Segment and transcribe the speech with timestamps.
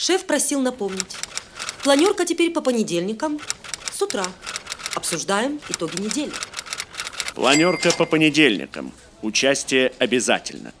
[0.00, 1.14] Шеф просил напомнить.
[1.84, 3.38] Планерка теперь по понедельникам
[3.92, 4.24] с утра.
[4.94, 6.32] Обсуждаем итоги недели.
[7.34, 8.94] Планерка по понедельникам.
[9.20, 10.72] Участие обязательно.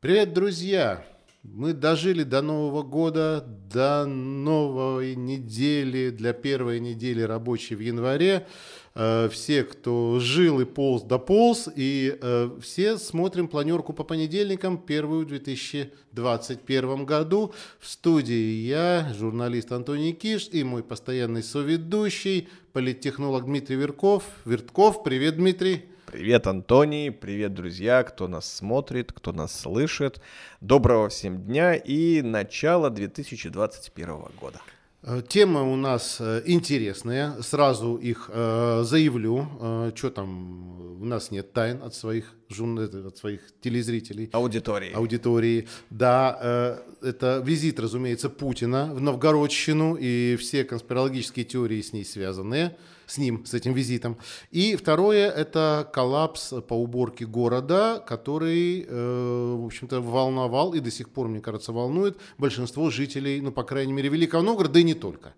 [0.00, 1.04] Привет, друзья!
[1.42, 8.46] Мы дожили до Нового года, до новой недели, для первой недели рабочей в январе.
[8.94, 15.24] Э, все, кто жил и полз, дополз, и э, все смотрим планерку по понедельникам, первую
[15.24, 17.52] в 2021 году.
[17.80, 24.22] В студии я, журналист Антоний Киш, и мой постоянный соведущий, политтехнолог Дмитрий Верков.
[24.44, 25.86] Вертков, привет, Дмитрий.
[26.12, 30.20] Привет, Антоний, привет, друзья, кто нас смотрит, кто нас слышит.
[30.60, 34.60] Доброго всем дня и начала 2021 года.
[35.04, 39.48] Э, Темы у нас э, интересные, сразу их э, заявлю.
[39.58, 43.06] Э, что там, у нас нет тайн от своих, журн...
[43.06, 44.28] от своих телезрителей.
[44.34, 44.92] Аудитории.
[44.92, 45.66] Аудитории.
[45.88, 52.76] Да, э, это визит, разумеется, Путина в Новгородщину и все конспирологические теории с ней связанные
[53.12, 54.16] с ним, с этим визитом.
[54.50, 61.10] И второе– это коллапс по уборке города, который, э, в общем-то, волновал и до сих
[61.10, 64.94] пор, мне кажется, волнует большинство жителей, ну, по крайней мере, Великого Новгорода, да и не
[64.94, 65.34] только.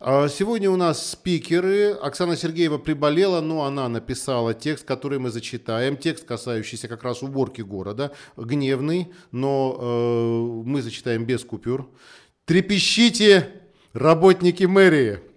[0.00, 1.92] А Сегодня у нас спикеры.
[1.92, 5.96] Оксана Сергеева приболела, но она написала текст, который мы зачитаем.
[5.96, 8.10] Текст, касающийся как раз уборки города.
[8.36, 11.88] Гневный, но э, мы зачитаем без купюр.
[12.46, 13.50] Трепещите,
[13.92, 15.31] работники мэрии.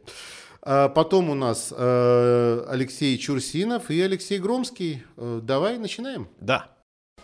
[0.66, 5.04] А Потом у нас э, Алексей Чурсинов и Алексей Громский.
[5.16, 6.28] Э, Давай начинаем.
[6.40, 6.72] Да.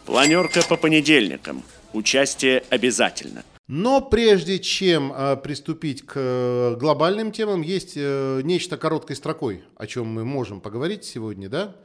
[0.06, 1.64] Планерка по понедельникам.
[1.92, 3.44] Участие обязательно.
[3.68, 9.88] Но прежде чем э, приступить к э, глобальным темам, есть э, нечто короткой строкой, о
[9.88, 11.76] чем мы можем поговорить сегодня, да?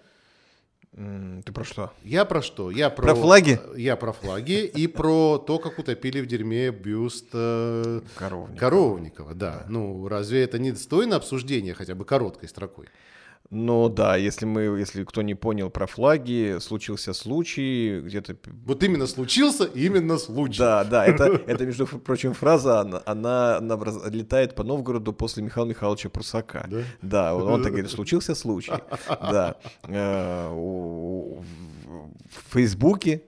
[0.96, 1.92] Ты про что?
[2.04, 2.70] Я про что?
[2.70, 3.60] Я про, Про флаги?
[3.76, 8.58] Я про флаги и про то, как утопили в дерьме бюст э, Коровник.
[8.58, 9.34] Коровникова.
[9.34, 9.66] Да.
[9.68, 12.86] Ну, разве это не достойно обсуждения хотя бы короткой строкой?
[13.50, 18.36] Ну да, если мы, если кто не понял про флаги, случился случай где-то...
[18.64, 20.58] Вот именно случился, именно случай.
[20.58, 23.78] Да, да, это, это, между прочим, фраза, она, она, она
[24.10, 26.66] летает по Новгороду после Михаила Михайловича Прусака.
[26.68, 26.82] Да?
[27.02, 28.72] Да, он, он так говорит, случился случай.
[29.08, 29.56] Да.
[29.84, 31.44] Э, В
[32.52, 33.22] Фейсбуке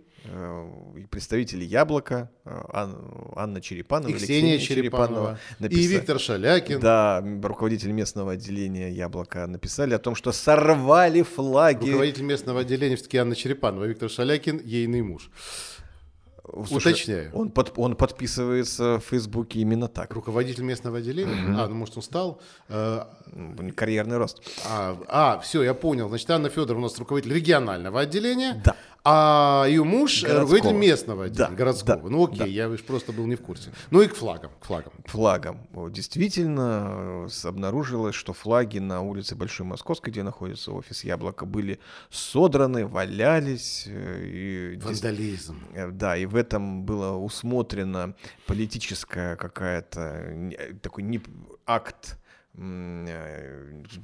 [1.10, 6.80] представители Яблока, э, Ан- Анна Черепанова, И Ксения Черепанова, и написа- Виктор Шалякин.
[6.80, 11.86] Да, руководитель местного отделения Яблока написали о том, что сорвали флаги.
[11.86, 15.30] Руководитель местного отделения все-таки Анна Черепанова, Виктор Шалякин, ейный муж.
[16.66, 17.30] Слушай, уточняю.
[17.34, 20.14] Он, под- он подписывается в Фейсбуке именно так.
[20.14, 21.34] Руководитель местного отделения?
[21.58, 22.40] А, ну может он стал?
[22.70, 23.02] Э,
[23.76, 24.40] Карьерный рост.
[24.66, 26.08] А, а, все, я понял.
[26.08, 28.74] Значит, Анна Федоровна у нас руководитель регионального отделения, Да.
[29.10, 30.40] А ее муж э, Городского.
[30.58, 31.96] руководитель местного отделения, Да, городского.
[32.02, 32.44] да, ну окей, да.
[32.46, 33.70] я уж просто был не в курсе.
[33.90, 34.92] Ну и к флагам, к флагам.
[35.06, 35.66] Флагом.
[35.72, 41.78] Вот, Действительно, э, обнаружилось, что флаги на улице Большой Московской, где находится офис Яблока, были
[42.10, 43.84] содраны, валялись.
[43.86, 45.56] э, И, Вандализм.
[45.92, 48.14] Да, и в этом было усмотрена
[48.46, 50.50] политическая какая-то
[50.82, 51.20] такой не,
[51.66, 52.18] акт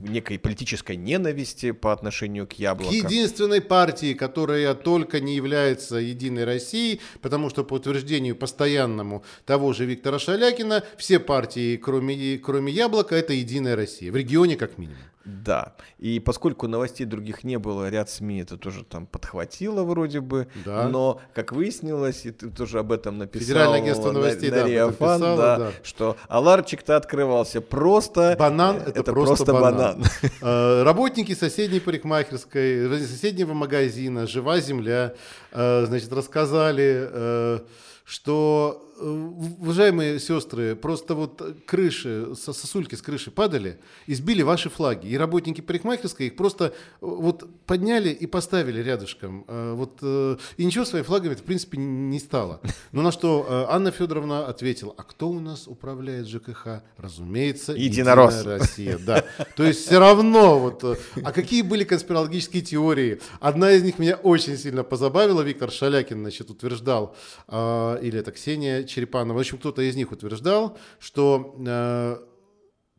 [0.01, 2.93] некой политической ненависти по отношению к К яблоку.
[2.95, 9.85] единственной партии, которая только не является Единой Россией, потому что по утверждению постоянному того же
[9.85, 14.13] Виктора Шалякина, все партии, кроме, кроме Яблока, это Единая Россия.
[14.13, 14.99] В регионе как минимум.
[15.25, 20.49] Да, и поскольку новостей других не было, ряд СМИ это тоже там подхватило вроде бы,
[20.67, 20.87] Да.
[20.87, 24.69] но, как выяснилось, и ты тоже об этом написал Федеральное агентство на- новостей, на да,
[24.69, 25.73] Реафан, писало, да, да.
[25.83, 28.37] что аларчик-то открывался просто...
[28.51, 29.75] Банан э, это, просто, банан.
[29.77, 30.05] банан.
[30.43, 35.15] Э, Работники соседней парикмахерской, соседнего магазина «Жива земля»,
[35.53, 37.59] э, значит, рассказали, э,
[38.05, 45.07] что, уважаемые сестры, просто вот крыши, со- сосульки с крыши падали и сбили ваши флаги.
[45.09, 49.45] И работники парикмахерской их просто э, вот подняли и поставили рядышком.
[49.49, 52.61] Э, Вот, э, и ничего своими флагами, в принципе, не стало.
[52.93, 56.83] Но на что э, Анна Федоровна ответила, а кто у нас управляет ЖКХ?
[56.97, 58.39] Разумеется, Единорос.
[58.39, 59.25] Единая Россия, да.
[59.57, 63.21] То есть все равно вот, э, а какие были конспирологические теории?
[63.41, 65.43] Одна из них меня очень сильно позабавила.
[65.43, 67.17] Виктор Шалякин, значит, утверждал,
[67.49, 72.17] э, или это Ксения Черепанова, в общем, кто-то из них утверждал, что э,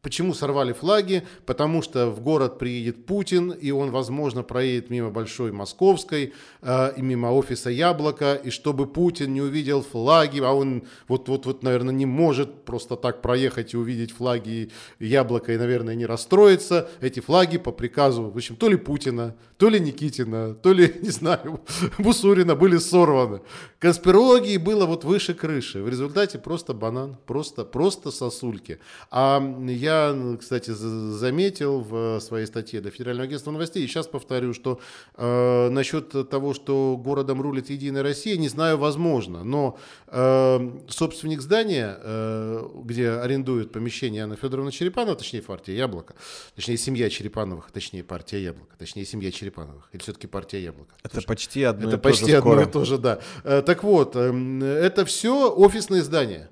[0.05, 1.23] Почему сорвали флаги?
[1.47, 6.31] Потому что в город приедет Путин, и он, возможно, проедет мимо Большой Московской
[6.61, 11.91] э, и мимо офиса Яблока, и чтобы Путин не увидел флаги, а он вот-вот-вот, наверное,
[11.91, 14.69] не может просто так проехать и увидеть флаги
[14.99, 19.69] Яблока и, наверное, не расстроиться, эти флаги по приказу, в общем, то ли Путина, то
[19.69, 21.61] ли Никитина, то ли, не знаю,
[21.97, 23.41] Бусурина были сорваны.
[23.79, 25.81] Конспирологии было вот выше крыши.
[25.81, 28.77] В результате просто банан, просто, просто сосульки.
[29.09, 29.94] А я
[30.39, 34.79] кстати, заметил в своей статье до Федерального агентства новостей, и сейчас повторю, что
[35.15, 39.77] э, насчет того, что городом рулит Единая Россия, не знаю, возможно, но
[40.07, 46.15] э, собственник здания, э, где арендует помещение Анна Федоровна Черепанова, точнее партия Яблоко,
[46.55, 50.95] точнее семья Черепановых, точнее партия Яблоко, точнее семья Черепановых, или все-таки партия Яблоко.
[51.03, 53.19] Это Слушай, почти одно Это почти одно и то же, да.
[53.43, 56.49] Э, так вот, эм, это все офисные здания.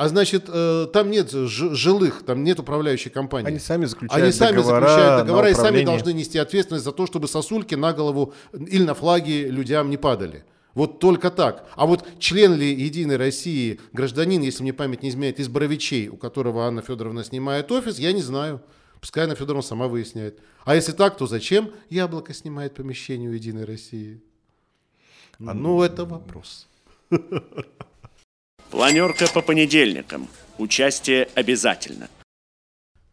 [0.00, 3.48] А значит, э, там нет жилых, там нет управляющей компании.
[3.48, 7.04] Они сами заключают Они сами договора заключают договора и сами должны нести ответственность за то,
[7.04, 10.46] чтобы сосульки на голову или на флаги людям не падали.
[10.72, 11.68] Вот только так.
[11.76, 16.16] А вот член ли Единой России, гражданин, если мне память не изменяет, из Боровичей, у
[16.16, 18.62] которого Анна Федоровна снимает офис, я не знаю.
[19.02, 20.40] Пускай Анна Федоровна сама выясняет.
[20.64, 24.22] А если так, то зачем Яблоко снимает помещение у Единой России?
[25.44, 26.68] А ну, это вопрос.
[28.70, 30.28] Планерка по понедельникам.
[30.58, 32.08] Участие обязательно.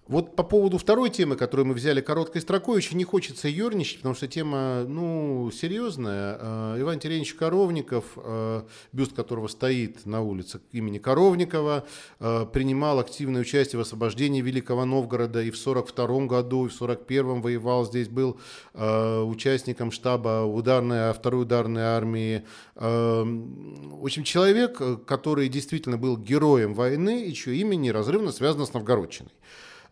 [0.08, 4.16] Вот по поводу второй темы, которую мы взяли короткой строкой, очень не хочется ерничать, потому
[4.16, 6.38] что тема, ну, серьезная.
[6.40, 8.62] Э, Иван Терентьевич Коровников, э,
[8.94, 11.86] бюст которого стоит на улице имени Коровникова,
[12.22, 17.42] э, принимал активное участие в освобождении Великого Новгорода и в 1942 году, и в 1941
[17.42, 18.40] воевал здесь, был
[18.74, 22.44] участником штаба ударной, второй ударной армии.
[22.76, 29.32] В общем, человек, который действительно был героем войны и чье имя неразрывно связано с Новгородчиной.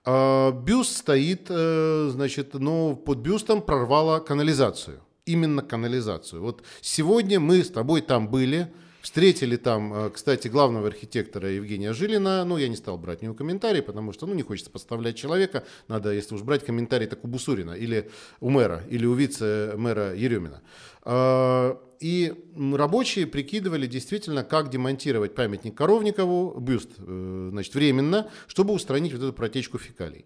[0.05, 5.01] А, бюст стоит, э, значит, но под бюстом прорвало канализацию.
[5.25, 6.41] Именно канализацию.
[6.41, 8.71] Вот сегодня мы с тобой там были,
[9.05, 12.43] Встретили там, э, кстати, главного архитектора Евгения Жилина.
[12.43, 15.63] Ну, я не стал брать него комментарий, потому что, ну, не хочется подставлять человека.
[15.87, 18.09] Надо, если уж брать комментарий, так у Бусурина или
[18.39, 20.63] у мэра, или у вице-мэра Еремина.
[21.05, 29.13] А, и рабочие прикидывали действительно, как демонтировать памятник Коровникову, бюст, э, значит, временно, чтобы устранить
[29.13, 30.25] вот эту протечку фекалий.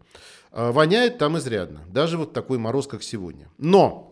[0.52, 3.50] А, воняет там изрядно, даже вот такой мороз, как сегодня.
[3.58, 4.10] Но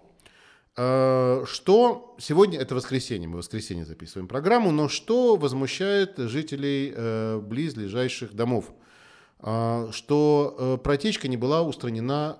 [0.77, 8.33] Э, что сегодня, это воскресенье, мы воскресенье записываем программу, но что возмущает жителей э, близлежащих
[8.33, 8.71] домов?
[9.39, 12.37] Э, что протечка не была устранена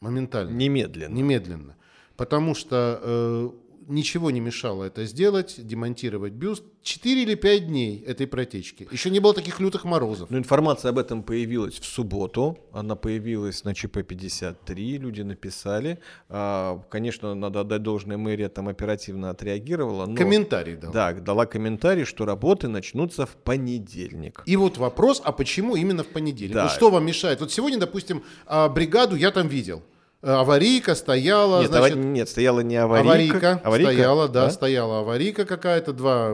[0.00, 0.50] моментально.
[0.50, 1.14] Немедленно.
[1.14, 1.76] Немедленно.
[2.20, 3.50] Потому что
[3.88, 6.64] ничего не мешало это сделать, демонтировать бюст.
[6.82, 8.86] 4 или 5 дней этой протечки.
[8.92, 10.28] Еще не было таких лютых морозов.
[10.28, 12.58] Но информация об этом появилась в субботу.
[12.72, 15.98] Она появилась на ЧП-53, люди написали.
[16.28, 20.04] А, конечно, надо отдать должное, мэрия там оперативно отреагировала.
[20.04, 20.92] Но, комментарий дала.
[20.92, 24.42] Да, дала комментарий, что работы начнутся в понедельник.
[24.44, 26.54] И вот вопрос, а почему именно в понедельник?
[26.54, 26.64] Да.
[26.64, 27.40] Вот что вам мешает?
[27.40, 29.82] Вот сегодня, допустим, а, бригаду я там видел.
[30.22, 31.96] Э, аварийка стояла, нет, значит...
[31.96, 32.04] Ава...
[32.04, 33.10] Нет, стояла не аварийка.
[33.10, 33.92] Аварийка, аварийка?
[33.92, 36.28] стояла, да, да, стояла аварийка какая-то, два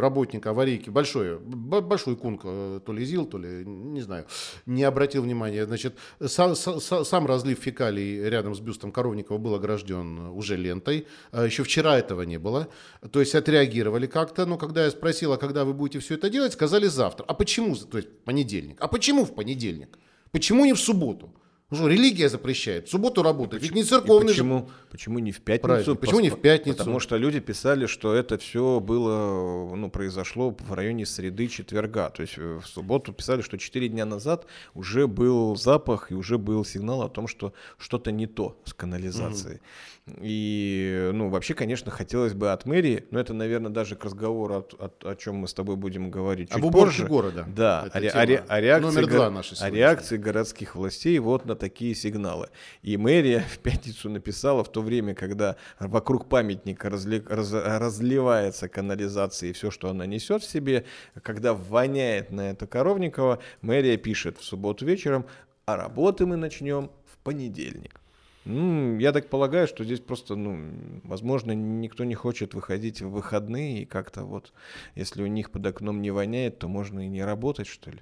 [0.00, 4.26] работника аварийки, большой, большой кунг, э, то ли ЗИЛ, то ли, не знаю,
[4.64, 5.66] не обратил внимания.
[5.66, 11.08] Значит, сам, сам разлив фекалий рядом с бюстом Коровникова был огражден уже лентой.
[11.32, 12.68] А Еще вчера этого не было.
[13.10, 16.52] То есть отреагировали как-то, но когда я спросил, а когда вы будете все это делать,
[16.52, 17.24] сказали завтра.
[17.26, 18.76] А почему, то есть понедельник?
[18.80, 19.98] А почему в понедельник?
[20.30, 21.34] Почему не в субботу?
[21.68, 22.86] Ну что, религия запрещает.
[22.86, 23.60] В субботу работать.
[23.60, 24.74] Ведь не церковный почему, же...
[24.88, 25.66] почему не в пятницу?
[25.66, 25.94] Правильно.
[25.96, 26.78] Почему не в пятницу?
[26.78, 32.10] Потому что люди писали, что это все было, ну, произошло в районе среды четверга.
[32.10, 36.38] То есть э, в субботу писали, что 4 дня назад уже был запах и уже
[36.38, 39.56] был сигнал о том, что что-то не то с канализацией.
[39.56, 39.95] Mm-hmm.
[40.20, 44.84] И, ну, вообще, конечно, хотелось бы от мэрии, но это, наверное, даже к разговору, о,
[44.84, 47.06] о, о чем мы с тобой будем говорить чуть Об позже.
[47.06, 47.44] города.
[47.48, 51.92] Да, о, о, о, реакции, Номер два нашей о реакции городских властей вот на такие
[51.96, 52.50] сигналы.
[52.82, 59.50] И мэрия в пятницу написала в то время, когда вокруг памятника разли, раз, разливается канализация
[59.50, 60.84] и все, что она несет в себе,
[61.20, 65.26] когда воняет на это Коровникова, мэрия пишет в субботу вечером,
[65.64, 68.00] а работы мы начнем в понедельник.
[68.46, 73.82] Ну, я так полагаю, что здесь просто, ну, возможно, никто не хочет выходить в выходные,
[73.82, 74.52] и как-то вот,
[74.94, 78.00] если у них под окном не воняет, то можно и не работать, что ли.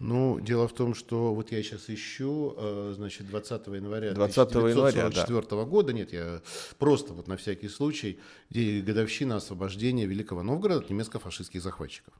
[0.00, 5.10] Ну, дело в том, что вот я сейчас ищу, э, значит, 20 января 20 января,
[5.10, 5.64] да.
[5.64, 6.40] года, нет, я
[6.78, 8.18] просто вот на всякий случай,
[8.50, 12.14] годовщина освобождения Великого Новгорода от немецко-фашистских захватчиков.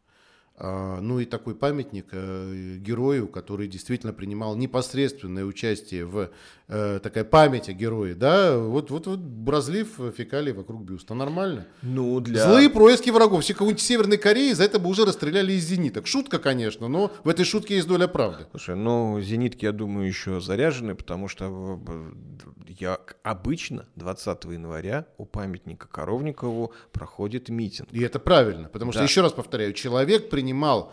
[0.60, 6.30] А, ну и такой памятник э, герою, который действительно принимал непосредственное участие в
[6.66, 11.68] э, такая память о герое, да, вот, вот, вот разлив фекалий вокруг бюста, нормально.
[11.82, 12.42] Ну, для...
[12.44, 13.44] Злые происки врагов.
[13.44, 16.08] Все какой-нибудь Северной Кореи за это бы уже расстреляли из зениток.
[16.08, 18.46] Шутка, конечно, но в этой шутке есть доля правды.
[18.50, 21.80] Слушай, ну, зенитки, я думаю, еще заряжены, потому что
[22.66, 27.88] я обычно 20 января у памятника Коровникову проходит митинг.
[27.92, 29.04] И это правильно, потому что, да.
[29.04, 30.92] еще раз повторяю, человек принял принимал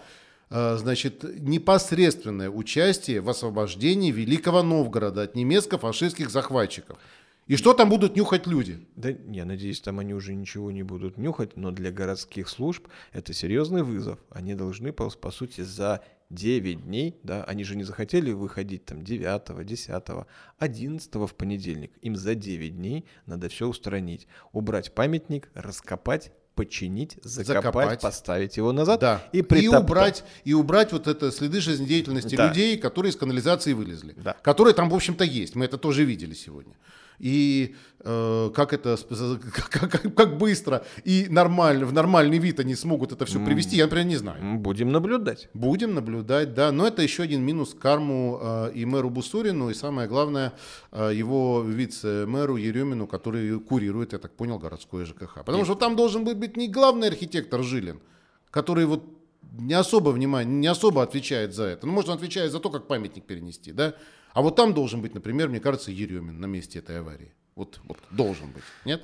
[0.49, 6.97] э, значит, непосредственное участие в освобождении Великого Новгорода от немецко-фашистских захватчиков.
[7.47, 8.85] И что там будут нюхать люди?
[8.95, 13.33] Да, я надеюсь, там они уже ничего не будут нюхать, но для городских служб это
[13.33, 14.19] серьезный вызов.
[14.29, 19.03] Они должны, по, по сути, за 9 дней, да, они же не захотели выходить там
[19.03, 20.03] 9, 10,
[20.57, 21.91] 11 в понедельник.
[22.01, 24.27] Им за 9 дней надо все устранить.
[24.51, 29.23] Убрать памятник, раскопать, починить, закопать, закопать, поставить его назад да.
[29.33, 32.47] и, и убрать и убрать вот это следы жизнедеятельности да.
[32.47, 34.35] людей, которые из канализации вылезли, да.
[34.41, 35.55] которые там в общем-то есть.
[35.55, 36.73] Мы это тоже видели сегодня
[37.19, 38.97] и э, как это,
[39.69, 43.85] как, как, как быстро и нормально, в нормальный вид они смогут это все привести, я,
[43.85, 44.57] например, не знаю.
[44.57, 45.49] Будем наблюдать.
[45.53, 50.07] Будем наблюдать, да, но это еще один минус карму э, и мэру Бусурину, и самое
[50.07, 50.53] главное,
[50.91, 55.43] э, его вице-мэру Еремину, который курирует, я так понял, городское ЖКХ.
[55.45, 55.65] Потому и...
[55.65, 57.99] что там должен быть не главный архитектор Жилин,
[58.51, 59.03] который вот
[59.57, 61.87] не особо внимание, не особо отвечает за это.
[61.87, 63.93] Ну, может, он отвечает за то, как памятник перенести, да?
[64.35, 67.31] А вот там должен быть, например, мне кажется, Еремин на месте этой аварии.
[67.55, 69.01] Вот, вот должен быть, нет?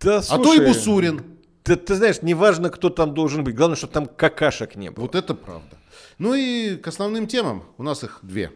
[0.00, 1.22] Да, слушай, а то и Бусурин.
[1.62, 3.54] Ты, ты знаешь, неважно, кто там должен быть.
[3.54, 5.04] Главное, чтобы там какашек не было.
[5.04, 5.76] Вот это правда.
[6.18, 7.64] Ну и к основным темам.
[7.76, 8.50] У нас их две.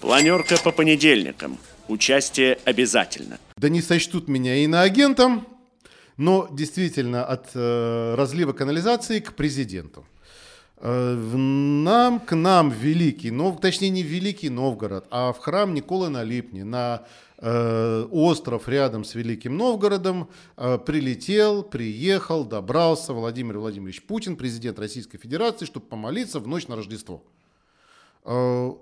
[0.00, 1.58] Планерка по понедельникам.
[1.88, 3.40] Участие обязательно.
[3.56, 5.48] Да не сочтут меня иноагентом,
[6.16, 10.06] но действительно от э, разлива канализации к президенту.
[10.82, 16.08] Э, в нам, к нам Великий, но, точнее не Великий Новгород, а в храм Николы
[16.08, 17.04] на Липне, на
[17.36, 25.18] э, остров рядом с Великим Новгородом, э, прилетел, приехал, добрался Владимир Владимирович Путин, президент Российской
[25.18, 27.22] Федерации, чтобы помолиться в ночь на Рождество.
[28.24, 28.72] Э,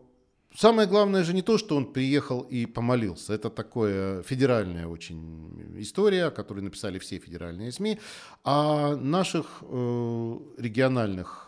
[0.56, 3.34] Самое главное же не то, что он приехал и помолился.
[3.34, 8.00] Это такая федеральная очень история, о которой написали все федеральные СМИ.
[8.44, 11.47] А наших э, региональных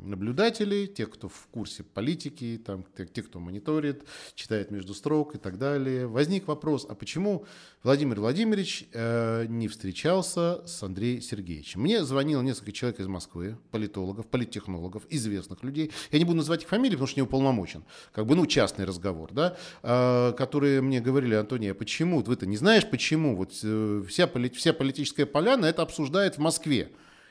[0.00, 5.58] наблюдателей, тех, кто в курсе политики, там, тех, кто мониторит, читает между строк и так
[5.58, 6.06] далее.
[6.06, 7.44] Возник вопрос, а почему
[7.82, 11.82] Владимир Владимирович э, не встречался с Андреем Сергеевичем?
[11.82, 15.92] Мне звонило несколько человек из Москвы, политологов, политтехнологов, известных людей.
[16.10, 17.84] Я не буду называть их фамилии, потому что не уполномочен.
[18.12, 22.22] Как бы, ну, частный разговор, да, э, которые мне говорили, Антония, почему?
[22.22, 23.36] Вы-то не знаешь, почему?
[23.36, 26.90] Вот э, вся, вся политическая поляна это обсуждает в Москве.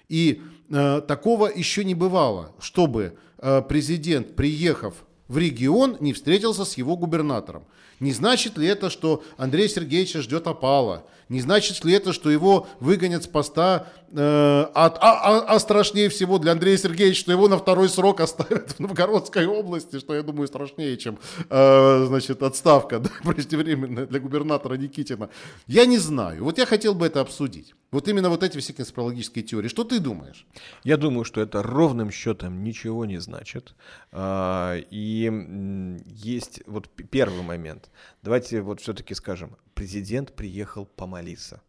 [0.09, 6.77] И э, такого еще не бывало, чтобы э, президент, приехав в регион, не встретился с
[6.77, 7.63] его губернатором.
[7.99, 11.05] Не значит ли это, что Андрей Сергеевича ждет опала?
[11.29, 13.87] Не значит ли это, что его выгонят с поста?
[14.11, 18.21] Э, от, а, а, а страшнее всего для Андрея Сергеевича, что его на второй срок
[18.21, 24.19] оставят в Новгородской области, что, я думаю, страшнее, чем э, значит, отставка да, преждевременная для
[24.21, 25.29] губернатора Никитина.
[25.67, 26.45] Я не знаю.
[26.45, 27.75] Вот я хотел бы это обсудить.
[27.91, 29.67] Вот именно вот эти все конспирологические теории.
[29.67, 30.45] Что ты думаешь?
[30.83, 33.75] Я думаю, что это ровным счетом ничего не значит.
[34.11, 37.87] А, и есть вот первый момент.
[38.24, 41.62] Давайте вот все-таки скажем, президент приехал помолиться.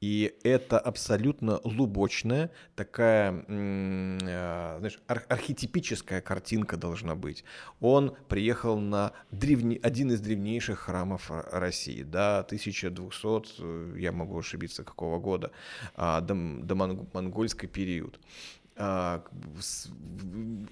[0.00, 7.44] И это абсолютно лубочная, такая, э, знаешь, ар- архетипическая картинка должна быть.
[7.80, 9.80] Он приехал на древне...
[9.82, 15.50] один из древнейших храмов России, да, 1200, э, я могу ошибиться, какого года,
[15.94, 18.20] а, до, до монгольский период.
[18.76, 19.22] А,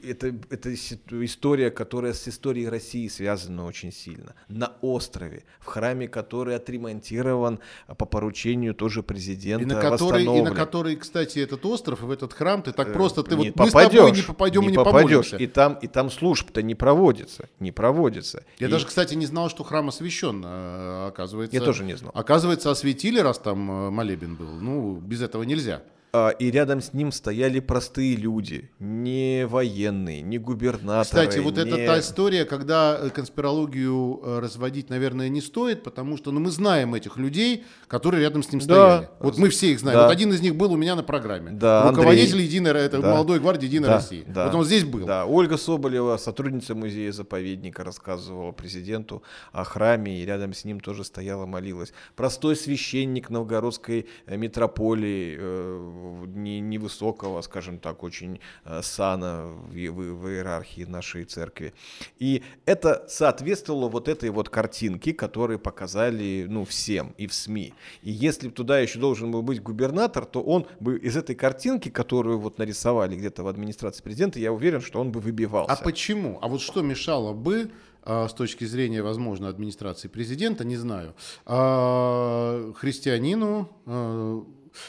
[0.03, 4.35] это, это история, которая с историей России связана очень сильно.
[4.49, 9.63] На острове, в храме, который отремонтирован по поручению тоже президента.
[9.63, 12.89] И на который, и на который кстати, этот остров и в этот храм ты так
[12.89, 15.01] э, просто, ты не вот попадешь, мы с тобой не попадем не и не попадешь.
[15.01, 15.37] помолимся.
[15.37, 18.45] И там, и там служб-то не проводится, не проводится.
[18.59, 18.71] Я и...
[18.71, 21.57] даже, кстати, не знал, что храм освящен, а, оказывается.
[21.57, 22.11] Я тоже не знал.
[22.15, 24.51] Оказывается, осветили, раз там э, молебен был.
[24.51, 25.83] Ну, без этого нельзя.
[26.15, 31.05] А, и рядом с ним стояли простые люди, не военные, не губернаторы.
[31.05, 31.63] Кстати, вот не...
[31.63, 36.51] это та история, когда э, конспирологию э, разводить, наверное, не стоит, потому что ну, мы
[36.51, 39.05] знаем этих людей, которые рядом с ним стояли.
[39.05, 39.11] Да.
[39.21, 40.01] Вот мы все их знаем.
[40.01, 40.05] Да.
[40.05, 41.51] Вот один из них был у меня на программе.
[41.51, 42.47] Да, Руководитель Андрей.
[42.47, 43.11] Единой, это да.
[43.11, 43.95] молодой гвардии Единой да.
[43.95, 44.25] России.
[44.27, 44.45] Да.
[44.45, 45.07] Вот он здесь был.
[45.07, 51.47] Да, Ольга Соболева, сотрудница музея-заповедника, рассказывала президенту о храме, и рядом с ним тоже стояла,
[51.47, 51.95] молилась.
[52.17, 58.41] Простой священник новгородской э, митрополии невысокого, скажем так, очень
[58.83, 61.75] сана в, в, иерархии нашей церкви.
[62.19, 67.75] И это соответствовало вот этой вот картинке, которую показали ну, всем и в СМИ.
[68.03, 72.39] И если туда еще должен был быть губернатор, то он бы из этой картинки, которую
[72.39, 75.73] вот нарисовали где-то в администрации президента, я уверен, что он бы выбивался.
[75.73, 76.39] А почему?
[76.43, 77.71] А вот что мешало бы
[78.05, 81.15] а, с точки зрения, возможно, администрации президента, не знаю,
[81.47, 84.45] а, христианину а,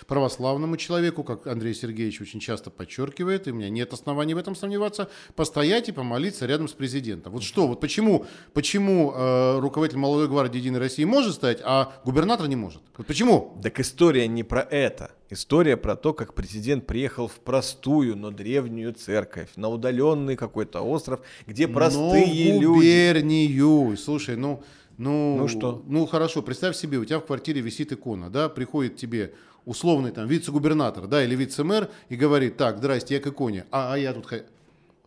[0.07, 4.55] православному человеку, как Андрей Сергеевич очень часто подчеркивает, и у меня нет оснований в этом
[4.55, 7.33] сомневаться, постоять и помолиться рядом с президентом.
[7.33, 12.47] Вот что, вот почему, почему э, руководитель Молодой гвардии Единой России может стоять, а губернатор
[12.47, 12.81] не может?
[12.97, 13.59] Вот почему?
[13.61, 15.11] Так история не про это.
[15.29, 21.21] История про то, как президент приехал в простую, но древнюю церковь, на удаленный какой-то остров,
[21.47, 22.65] где простые но люди.
[22.65, 23.97] губернию.
[23.97, 24.63] Слушай, ну,
[24.97, 25.81] ну, ну что?
[25.87, 29.33] Ну хорошо, представь себе, у тебя в квартире висит икона, да, приходит тебе
[29.65, 33.97] условный там вице-губернатор, да, или вице-мэр и говорит, так, здрасте, я к иконе, а, а
[33.97, 34.27] я тут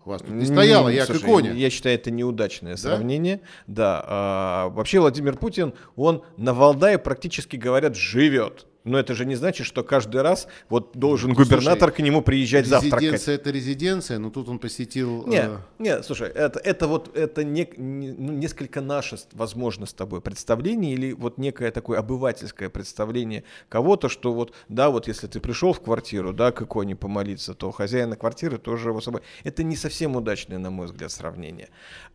[0.07, 1.53] вас тут не стояла, я Слушай, к иконе.
[1.55, 2.79] Я считаю, это неудачное да?
[2.79, 3.41] сравнение.
[3.67, 4.05] Да.
[4.07, 8.67] А, вообще Владимир Путин, он на Валдае практически, говорят, живет.
[8.87, 12.23] Но это же не значит, что каждый раз вот должен ну, губернатор слушай, к нему
[12.23, 13.03] приезжать завтракать.
[13.03, 15.27] Резиденция это резиденция, но тут он посетил.
[15.27, 15.59] Нет, э...
[15.81, 20.95] нет, слушай, это, это вот это не, не, ну, несколько наше, возможно, с тобой представление
[20.95, 25.81] или вот некое такое обывательское представление кого-то, что вот, да, вот если ты пришел в
[25.81, 29.23] квартиру, да, к иконе помолиться, то хозяина квартиры тоже его собой.
[29.43, 31.71] Это не совсем удачное, на мой взгляд, сравнение.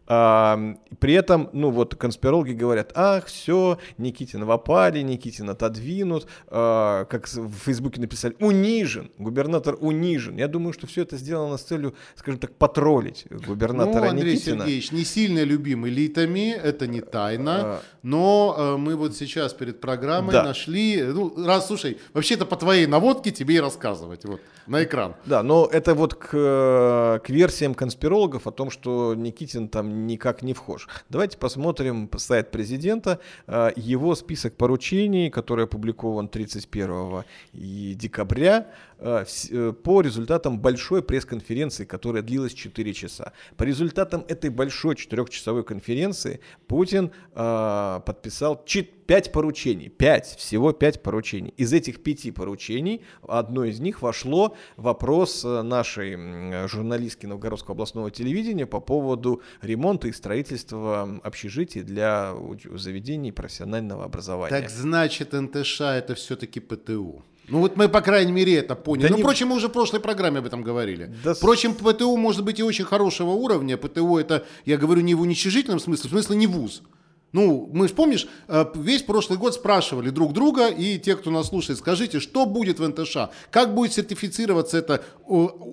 [0.08, 0.58] А,
[1.00, 6.61] при этом, ну вот конспирологи говорят, ах, все, Никитин в опале, Никитин отодвинут, а,
[7.10, 10.38] как в Фейсбуке написали, унижен, губернатор унижен.
[10.38, 14.60] Я думаю, что все это сделано с целью, скажем так, потроллить губернатора ну, Андрей Никитина.
[14.60, 17.82] Сергеевич, не сильно любим элитами, это не тайна, а...
[18.04, 20.44] но э, мы вот сейчас перед программой да.
[20.44, 25.16] нашли, ну, раз, слушай, вообще-то по твоей наводке тебе и рассказывать, вот, на экран.
[25.26, 30.54] Да, но это вот к, к версиям конспирологов о том, что Никитин там никак не
[30.54, 30.88] вхож.
[31.10, 37.24] Давайте посмотрим сайт президента, э, его список поручений, который опубликован 31
[37.96, 38.68] декабря.
[39.02, 43.34] Э, э, по результатам большой пресс-конференции, которая длилась 4 часа.
[43.58, 49.90] По результатам этой большой 4-часовой конференции Путин э, подписал 5 поручений.
[49.90, 51.52] 5, всего 5 поручений.
[51.58, 58.80] Из этих 5 поручений, одно из них вошло вопрос нашей журналистки Новгородского областного телевидения по
[58.80, 62.36] поводу ремонта и строительства общежитий для
[62.76, 64.52] заведений профессионального образования.
[64.52, 67.26] Так значит, НТШ это все-таки ПТУ.
[67.52, 69.08] Ну вот мы, по крайней мере, это поняли.
[69.08, 69.24] Да ну, не...
[69.24, 71.14] впрочем, мы уже в прошлой программе об этом говорили.
[71.24, 71.34] Да...
[71.34, 73.78] Впрочем, ПТУ может быть и очень хорошего уровня.
[73.78, 76.82] ПТУ это, я говорю, не в уничижительном смысле, в смысле не вуз.
[77.34, 81.80] Ну, мы помнишь, э, весь прошлый год спрашивали друг друга, и те, кто нас слушает,
[81.80, 83.30] скажите, что будет в НТШ?
[83.50, 85.04] Как будет сертифицироваться это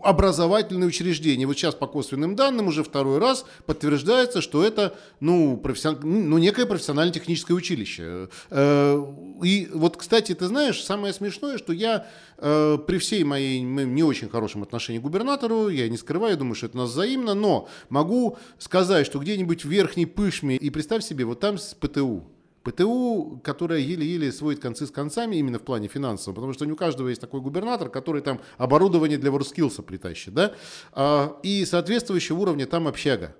[0.03, 1.47] образовательное учреждение?
[1.47, 5.99] Вот сейчас по косвенным данным уже второй раз подтверждается, что это, ну, профессион...
[6.03, 8.29] ну некое профессионально-техническое училище.
[8.51, 9.05] Э,
[9.43, 12.07] и вот, кстати, ты знаешь, самое смешное, что я
[12.39, 16.67] э, при всей моей не очень хорошем отношении к губернатору, я не скрываю, думаю, что
[16.67, 21.25] это у нас взаимно, но могу сказать, что где-нибудь в Верхней Пышме, и представь себе,
[21.25, 22.25] вот там с ПТУ,
[22.65, 26.77] ПТУ, которая еле-еле сводит концы с концами именно в плане финансового, потому что не у
[26.77, 30.53] каждого есть такой губернатор, который там оборудование для WorldSkills притащит, да,
[30.93, 33.35] а, и соответствующего уровня там общага.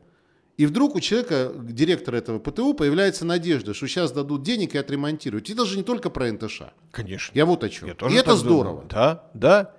[0.57, 5.49] И вдруг у человека, директора этого ПТУ, появляется надежда, что сейчас дадут денег и отремонтируют.
[5.49, 6.63] Это же не только про НТШ.
[6.91, 7.33] Конечно.
[7.37, 7.89] Я вот о чем.
[7.89, 8.83] и это здорово.
[8.83, 8.89] Думаю.
[8.89, 9.78] Да, да.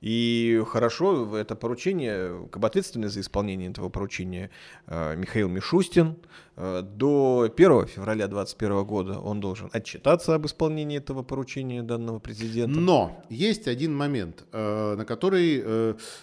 [0.00, 4.50] И хорошо, это поручение, как бы ответственный за исполнение этого поручения
[4.86, 6.16] э, Михаил Мишустин.
[6.56, 12.80] Э, до 1 февраля 2021 года он должен отчитаться об исполнении этого поручения данного президента.
[12.80, 15.40] Но есть один момент, э, на который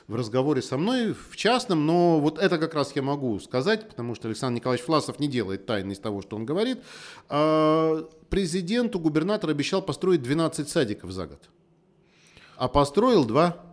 [0.07, 4.15] в разговоре со мной в частном, но вот это как раз я могу сказать, потому
[4.15, 6.79] что Александр Николаевич Власов не делает тайны из того, что он говорит.
[8.29, 11.49] Президенту губернатор обещал построить 12 садиков за год.
[12.57, 13.66] А построил два.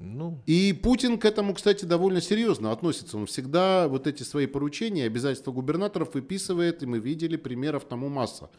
[0.00, 0.42] Ну.
[0.46, 3.16] И Путин к этому, кстати, довольно серьезно относится.
[3.16, 8.50] Он всегда вот эти свои поручения, обязательства губернаторов выписывает, и мы видели примеров тому масса.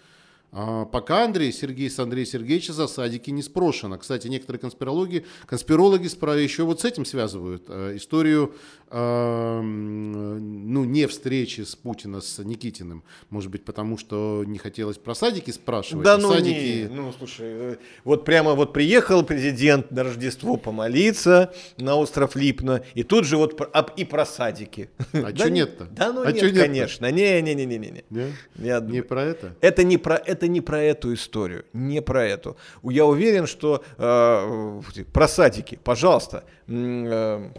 [0.51, 3.97] А пока Андрей Сергей с Андреем Сергеевича за садики не спрошено.
[3.97, 6.07] Кстати, некоторые конспирологи, конспирологи
[6.41, 8.55] еще вот с этим связывают э, историю
[8.89, 13.03] э, ну, не встречи с Путина с Никитиным.
[13.29, 16.03] Может быть, потому что не хотелось про садики спрашивать.
[16.03, 16.87] Да, а ну садики...
[16.89, 22.83] не, ну слушай, э, вот прямо вот приехал президент на Рождество помолиться на остров Липно,
[22.95, 23.59] и тут же вот
[23.97, 24.89] и про садики.
[25.13, 25.85] А что нет-то?
[25.85, 27.11] Да ну а нет, конечно.
[27.11, 28.03] Не-не-не-не-не.
[28.09, 29.55] Не, не про это?
[29.61, 32.55] Это не про это это не про эту историю, не про эту.
[32.83, 34.81] Я уверен, что э,
[35.13, 37.49] про садики, пожалуйста, э,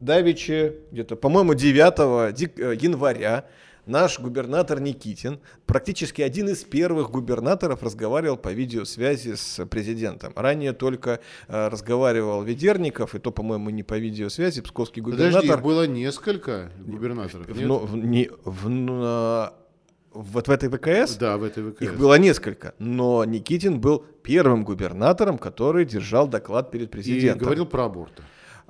[0.00, 3.44] Давичи, где-то, по-моему, 9 э, января
[3.86, 10.32] наш губернатор Никитин, практически один из первых губернаторов, разговаривал по видеосвязи с президентом.
[10.36, 15.42] Ранее только э, разговаривал Ведерников, и то, по-моему, не по видеосвязи, псковский губернатор.
[15.42, 17.66] Подожди, было несколько губернаторов, нет?
[17.66, 19.52] Ну, в, не, в,
[20.12, 21.16] вот в этой ВКС?
[21.16, 21.82] Да, в этой ВКС.
[21.82, 27.42] Их было несколько, но Никитин был первым губернатором, который держал доклад перед президентом.
[27.42, 28.22] И говорил про аборты.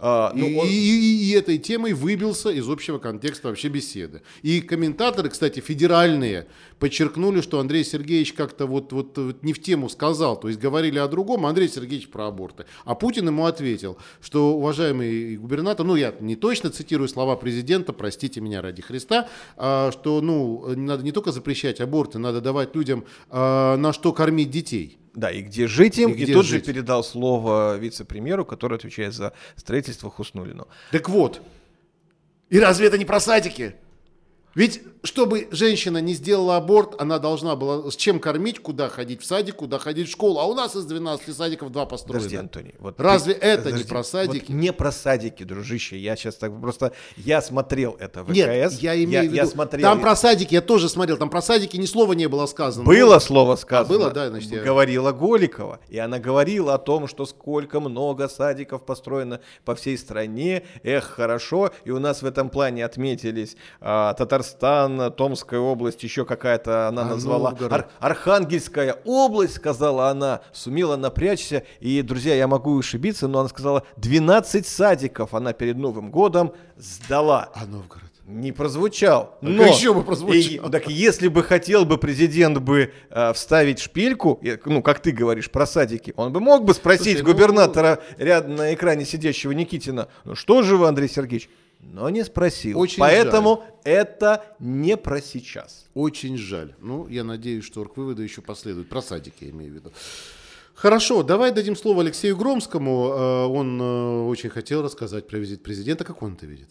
[0.02, 0.66] А, ну, и, он...
[0.66, 4.22] и, и, и этой темой выбился из общего контекста вообще беседы.
[4.42, 6.46] И комментаторы, кстати, федеральные,
[6.78, 10.40] подчеркнули, что Андрей Сергеевич как-то вот, вот, вот не в тему сказал.
[10.40, 12.64] То есть говорили о другом, а Андрей Сергеевич про аборты.
[12.84, 18.40] А Путин ему ответил, что, уважаемый губернатор, ну я не точно цитирую слова президента, простите
[18.40, 23.76] меня ради Христа, а, что ну, надо не только запрещать аборты, надо давать людям а,
[23.76, 24.96] на что кормить детей.
[25.14, 26.64] Да, и где жить им, и, и тут жить.
[26.64, 30.68] же передал слово вице-премьеру, который отвечает за строительство Хуснулину.
[30.92, 31.42] Так вот,
[32.48, 33.74] и разве это не про садики?
[34.54, 39.24] Ведь чтобы женщина не сделала аборт, она должна была с чем кормить, куда ходить в
[39.24, 40.38] садик, куда ходить в школу.
[40.38, 42.24] А у нас из 12 садиков два построены.
[42.24, 42.74] Подожди, Антоний.
[42.78, 44.44] Вот Разве ты, это подожди, не про садики?
[44.48, 45.96] Вот не про садики, дружище.
[45.96, 46.92] Я сейчас так просто...
[47.16, 48.36] Я смотрел это в ВКС.
[48.36, 49.34] Нет, я имею я, в виду...
[49.36, 49.82] Я смотрел...
[49.82, 51.16] Там про садики я тоже смотрел.
[51.16, 52.84] Там про садики ни слова не было сказано.
[52.84, 53.94] Было ну, слово сказано.
[53.94, 54.62] А, было, да, значит, я...
[54.62, 55.80] Говорила Голикова.
[55.88, 60.64] И она говорила о том, что сколько много садиков построено по всей стране.
[60.82, 61.70] Эх, хорошо.
[61.84, 67.04] И у нас в этом плане отметились а, Татарстан, Томская область, еще какая-то она а
[67.06, 67.54] назвала.
[67.70, 71.64] Ар- Архангельская область, сказала она, сумела напрячься.
[71.80, 77.50] И, друзья, я могу ошибиться, но она сказала, 12 садиков она перед Новым годом сдала.
[77.54, 78.04] А Новгород?
[78.26, 79.36] Не прозвучал.
[79.42, 80.68] А но еще бы прозвучал.
[80.68, 85.50] И, так если бы хотел бы президент бы э, вставить шпильку, ну, как ты говоришь,
[85.50, 88.24] про садики, он бы мог бы спросить Слушай, ну, губернатора ну...
[88.24, 91.50] рядом на экране сидящего Никитина, ну что же вы, Андрей Сергеевич,
[91.82, 92.78] но не спросил.
[92.78, 93.74] Очень Поэтому жаль.
[93.84, 95.86] это не про сейчас.
[95.94, 96.74] Очень жаль.
[96.80, 98.88] Ну, я надеюсь, что орг-выводы еще последуют.
[98.88, 99.92] Про садики я имею в виду.
[100.74, 103.08] Хорошо, давай дадим слово Алексею Громскому.
[103.08, 106.04] Э, он э, очень хотел рассказать про визит президента.
[106.04, 106.70] Как он это видит?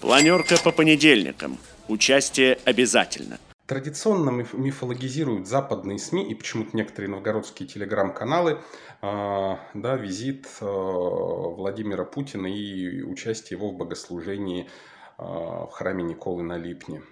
[0.00, 1.58] Планерка по понедельникам.
[1.88, 3.38] Участие обязательно.
[3.66, 8.60] Традиционно мифологизируют западные СМИ и почему-то некоторые новгородские телеграм-каналы
[9.02, 14.68] а, да, визит а, Владимира Путина и участие его в богослужении
[15.18, 17.02] а, в храме Николы на Липне.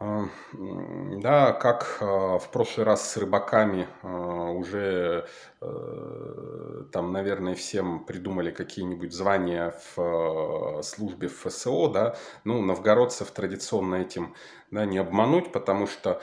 [0.00, 5.26] Да, как в прошлый раз с рыбаками уже
[5.60, 14.34] э, там, наверное, всем придумали какие-нибудь звания в службе ФСО, да, ну, новгородцев традиционно этим
[14.70, 16.20] да, не обмануть, потому что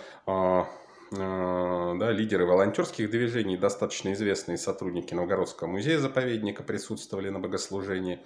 [1.13, 8.19] Э, да, лидеры волонтерских движений, достаточно известные сотрудники Новгородского музея-заповедника присутствовали на богослужении.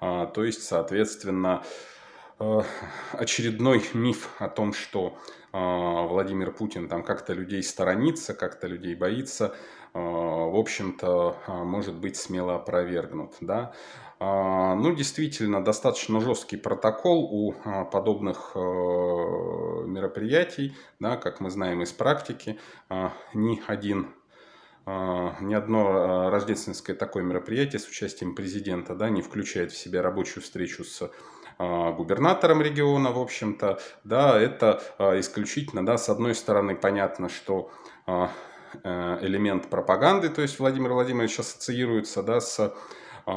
[0.00, 2.01] А, то есть, соответственно, э,
[3.12, 5.18] очередной миф о том, что
[5.52, 9.54] э, Владимир Путин там как-то людей сторонится, как-то людей боится,
[9.94, 13.34] в общем-то, может быть смело опровергнут.
[13.42, 13.74] Да?
[14.18, 17.52] Ну, действительно, достаточно жесткий протокол у
[17.90, 22.58] подобных э, мероприятий, да, как мы знаем из практики,
[23.34, 24.14] ни один
[24.84, 30.82] ни одно рождественское такое мероприятие с участием президента да, не включает в себя рабочую встречу
[30.82, 31.08] с
[31.96, 34.82] губернатором региона, в общем-то, да, это
[35.18, 37.70] исключительно, да, с одной стороны, понятно, что
[38.06, 38.28] э,
[39.20, 42.74] элемент пропаганды, то есть Владимир Владимирович ассоциируется, да, с
[43.24, 43.32] а,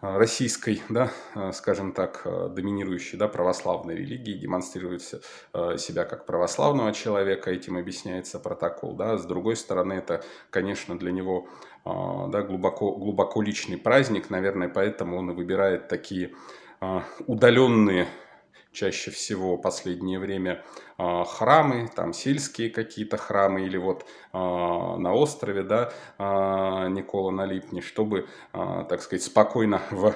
[0.00, 1.10] российской, да,
[1.52, 2.22] скажем так,
[2.54, 8.94] доминирующей да, православной религии, демонстрирует себя как православного человека, этим объясняется протокол.
[8.94, 9.18] Да.
[9.18, 11.48] С другой стороны, это, конечно, для него
[11.84, 16.34] да, глубоко, глубоко личный праздник, наверное, поэтому он и выбирает такие
[17.26, 18.06] удаленные
[18.72, 20.64] чаще всего последнее время
[20.96, 27.46] а, храмы, там сельские какие-то храмы или вот а, на острове, да, а, Никола на
[27.46, 30.14] Липне, чтобы, так сказать, спокойно в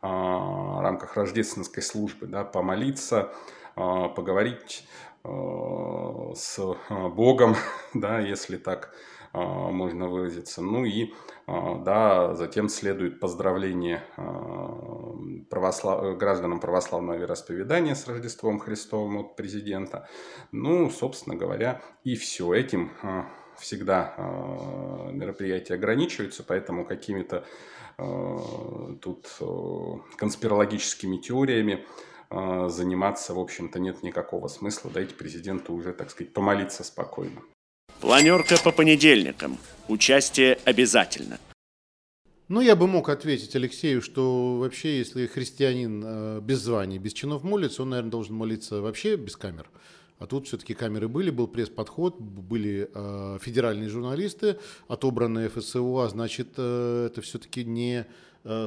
[0.00, 3.32] рамках рождественской службы, да, помолиться,
[3.74, 4.88] поговорить
[5.24, 7.56] с Богом,
[7.94, 8.94] да, если так
[9.32, 10.62] можно выразиться.
[10.62, 11.12] Ну и
[11.46, 15.14] а, да, затем следует поздравление а,
[15.48, 16.18] православ...
[16.18, 20.08] гражданам православного вероисповедания с Рождеством Христовым от президента.
[20.52, 22.52] Ну, собственно говоря, и все.
[22.52, 22.92] Этим
[23.56, 24.14] всегда
[25.10, 27.44] мероприятия ограничиваются, поэтому какими-то
[29.00, 29.26] тут
[30.16, 31.84] конспирологическими теориями
[32.30, 34.90] заниматься, в общем-то, нет никакого смысла.
[34.92, 37.42] Дайте президенту уже, так сказать, помолиться спокойно.
[38.00, 39.58] Планерка по понедельникам.
[39.88, 41.38] Участие обязательно.
[42.48, 47.42] Ну, я бы мог ответить Алексею, что вообще, если христианин э, без званий, без чинов
[47.42, 49.68] молится, он, наверное, должен молиться вообще без камер.
[50.18, 56.48] А тут все-таки камеры были, был пресс-подход, были э, федеральные журналисты, отобранные ФСО, а значит,
[56.56, 58.06] э, это все-таки не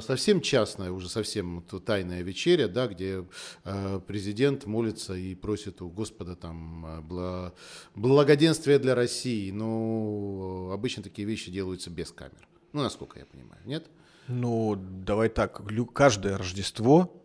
[0.02, 3.26] совсем частная, уже совсем тайная вечеря, да, где
[3.64, 7.54] э, президент молится и просит у Господа там э, бла,
[7.96, 9.52] благоденствия для России.
[9.52, 12.48] Но обычно такие вещи делаются без камер.
[12.74, 13.88] Ну, насколько я понимаю, нет?
[14.28, 15.62] Ну, давай так,
[15.94, 17.21] каждое Рождество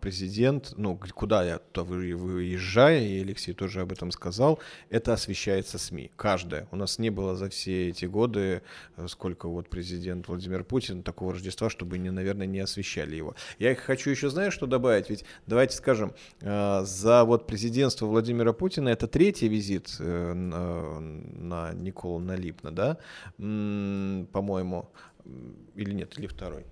[0.00, 4.58] президент, ну, куда я то выезжая, и Алексей тоже об этом сказал,
[4.90, 6.68] это освещается СМИ, каждое.
[6.70, 8.62] У нас не было за все эти годы,
[8.96, 13.34] э, сколько вот президент Владимир Путин, такого Рождества, чтобы, не, наверное, не освещали его.
[13.58, 15.08] Я хочу еще, знаешь, что добавить?
[15.08, 21.72] Ведь давайте скажем, э, за вот президентство Владимира Путина это третий визит э, на, на
[21.72, 22.98] Николу Налипна, да,
[23.38, 24.90] по-моему,
[25.74, 26.66] или нет, или второй?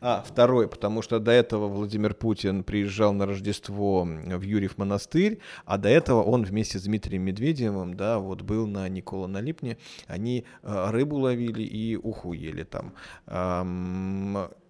[0.00, 5.76] А, второй, потому что до этого Владимир Путин приезжал на Рождество в Юрьев монастырь, а
[5.76, 10.44] до этого он вместе с Дмитрием Медведевым, да, вот был на Никола на Липне, они
[10.62, 12.94] э, рыбу ловили и уху ели там.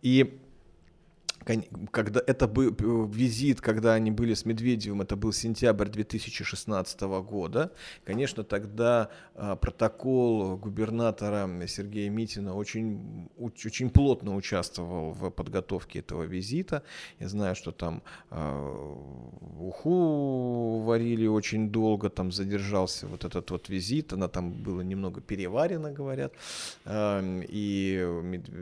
[0.01, 0.41] И
[1.91, 7.73] когда это был э, визит, когда они были с Медведевым, это был сентябрь 2016 года.
[8.05, 16.83] Конечно, тогда а, протокол губернатора Сергея Митина очень, очень плотно участвовал в подготовке этого визита.
[17.19, 18.97] Я знаю, что там э,
[19.59, 25.93] уху варили очень долго, там задержался вот этот вот визит, она там была немного переварена,
[25.93, 26.33] говорят.
[26.89, 28.07] И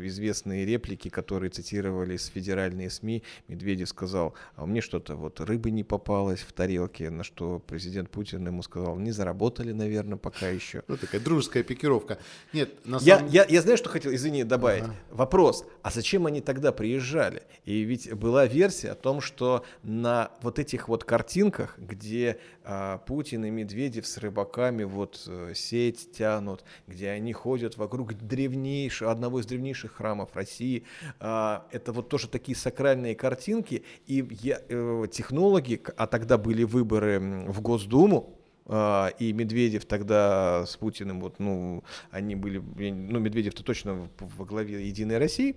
[0.03, 5.71] известные реплики, которые цитировали с федеральной федеральные СМИ Медведев сказал, а мне что-то вот рыбы
[5.71, 10.83] не попалось в тарелке, на что президент Путин ему сказал, не заработали, наверное, пока еще.
[10.89, 12.19] Ну, такая дружеская пикировка.
[12.53, 13.29] Нет, на самом...
[13.31, 14.85] я, я, я знаю, что хотел, извини, добавить.
[14.85, 14.95] Ага.
[15.11, 17.43] Вопрос, а зачем они тогда приезжали?
[17.65, 23.45] И ведь была версия о том, что на вот этих вот картинках, где а, Путин
[23.45, 29.47] и Медведев с рыбаками вот э, сеть тянут, где они ходят вокруг древнейшего, одного из
[29.47, 30.85] древнейших храмов России,
[31.21, 37.21] а, это вот тоже такие сакральные картинки, и я, э, технологи, а тогда были выборы
[37.49, 44.09] в Госдуму, э, и Медведев тогда с Путиным, вот, ну, они были, ну, Медведев-то точно
[44.19, 45.57] во главе Единой России,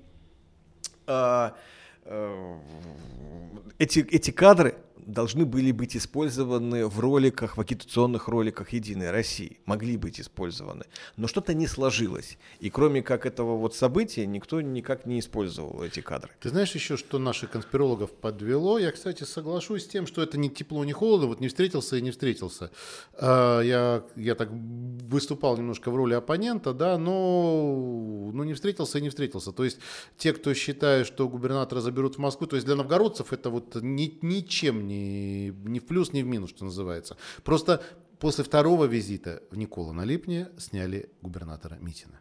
[1.07, 1.51] э,
[3.77, 4.75] эти, эти кадры
[5.09, 10.85] должны были быть использованы в роликах, в агитационных роликах Единой России, могли быть использованы.
[11.17, 12.37] Но что-то не сложилось.
[12.59, 16.31] И кроме как этого вот события, никто никак не использовал эти кадры.
[16.39, 18.77] Ты знаешь еще, что наших конспирологов подвело?
[18.77, 22.01] Я, кстати, соглашусь с тем, что это не тепло, не холодно, вот не встретился и
[22.01, 22.71] не встретился.
[23.13, 29.01] А, я, я так выступал немножко в роли оппонента, да, но ну, не встретился и
[29.01, 29.51] не встретился.
[29.51, 29.79] То есть
[30.17, 34.17] те, кто считает, что губернатора заберут в Москву, то есть для новгородцев это вот ни,
[34.21, 37.17] ничем ни, ни в плюс, ни в минус, что называется.
[37.43, 37.81] Просто
[38.19, 42.19] после второго визита в Никола на Липне сняли губернатора Митина.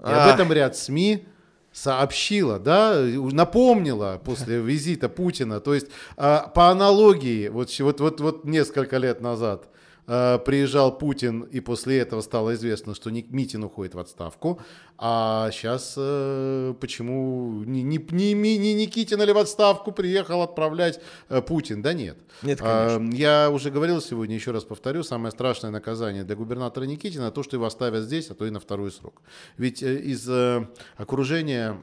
[0.00, 1.26] И об этом ряд СМИ
[1.72, 5.60] сообщила, да, напомнила после визита Путина.
[5.60, 9.68] То есть а, по аналогии, вот, вот, вот, вот несколько лет назад
[10.06, 14.60] приезжал Путин, и после этого стало известно, что Митин уходит в отставку.
[14.98, 21.42] А сейчас э, почему не, не, не, не Никитин или в отставку приехал отправлять э,
[21.42, 21.82] Путин?
[21.82, 22.16] Да нет.
[22.42, 23.14] Нет, конечно.
[23.14, 27.42] Э, я уже говорил сегодня, еще раз повторю, самое страшное наказание для губернатора Никитина то,
[27.42, 29.20] что его оставят здесь, а то и на второй срок.
[29.58, 30.66] Ведь э, из э,
[30.96, 31.78] окружения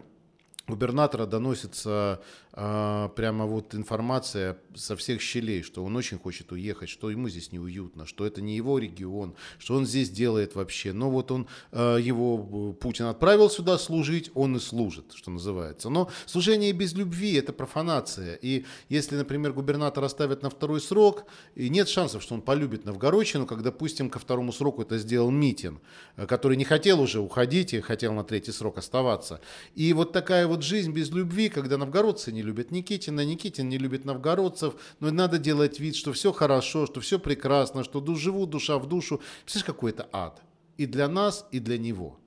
[0.67, 2.21] губернатора доносится
[2.53, 7.51] а, прямо вот информация со всех щелей, что он очень хочет уехать, что ему здесь
[7.51, 10.93] неуютно, что это не его регион, что он здесь делает вообще.
[10.93, 15.89] Но вот он, а, его Путин отправил сюда служить, он и служит, что называется.
[15.89, 18.35] Но служение без любви– это профанация.
[18.35, 23.47] И если, например, губернатор оставит на второй срок, и нет шансов, что он полюбит Новгородчину,
[23.47, 25.79] как, допустим, ко второму сроку это сделал Митин,
[26.27, 29.41] который не хотел уже уходить и хотел на третий срок оставаться.
[29.73, 34.05] И вот такая вот жизнь без любви, когда новгородцы не любят Никитина, Никитин не любит
[34.05, 38.87] новгородцев, но надо делать вид, что все хорошо, что все прекрасно, что живут душа в
[38.87, 39.21] душу.
[39.43, 40.41] Представляешь, какой это ад.
[40.77, 42.19] И для нас, и для него.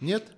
[0.00, 0.32] Нет?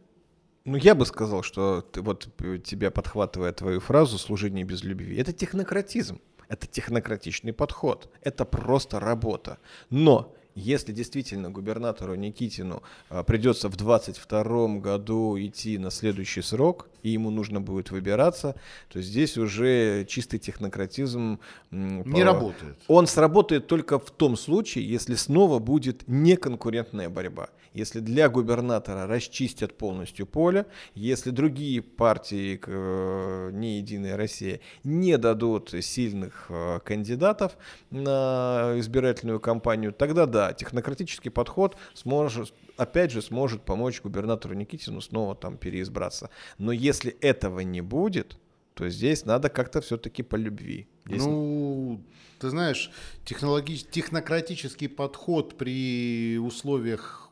[0.65, 2.29] Ну, я бы сказал, что ты, вот
[2.65, 9.59] тебя подхватывая твою фразу «служение без любви», это технократизм, это технократичный подход, это просто работа.
[9.89, 17.11] Но Если действительно губернатору Никитину а, придется в 2022 году идти на следующий срок, и
[17.11, 18.57] ему нужно будет выбираться,
[18.89, 21.39] то здесь уже чистый технократизм...
[21.71, 22.25] Не по...
[22.25, 22.77] работает.
[22.89, 27.51] Он сработает только в том случае, если снова будет неконкурентная борьба.
[27.73, 35.75] Если для губернатора расчистят полностью поле, если другие партии, э, не Единая Россия, не дадут
[35.81, 37.57] сильных э, кандидатов
[37.91, 45.35] на избирательную кампанию, тогда да, технократический подход сможет, опять же сможет помочь губернатору Никитину снова
[45.35, 46.31] там переизбраться.
[46.59, 48.39] Но если этого не будет,
[48.79, 50.87] то здесь надо как-то все-таки по любви.
[51.05, 51.25] Здесь...
[51.25, 52.01] Ну,
[52.39, 52.93] ты знаешь,
[53.25, 53.85] технологич...
[53.91, 57.28] технократический подход при условиях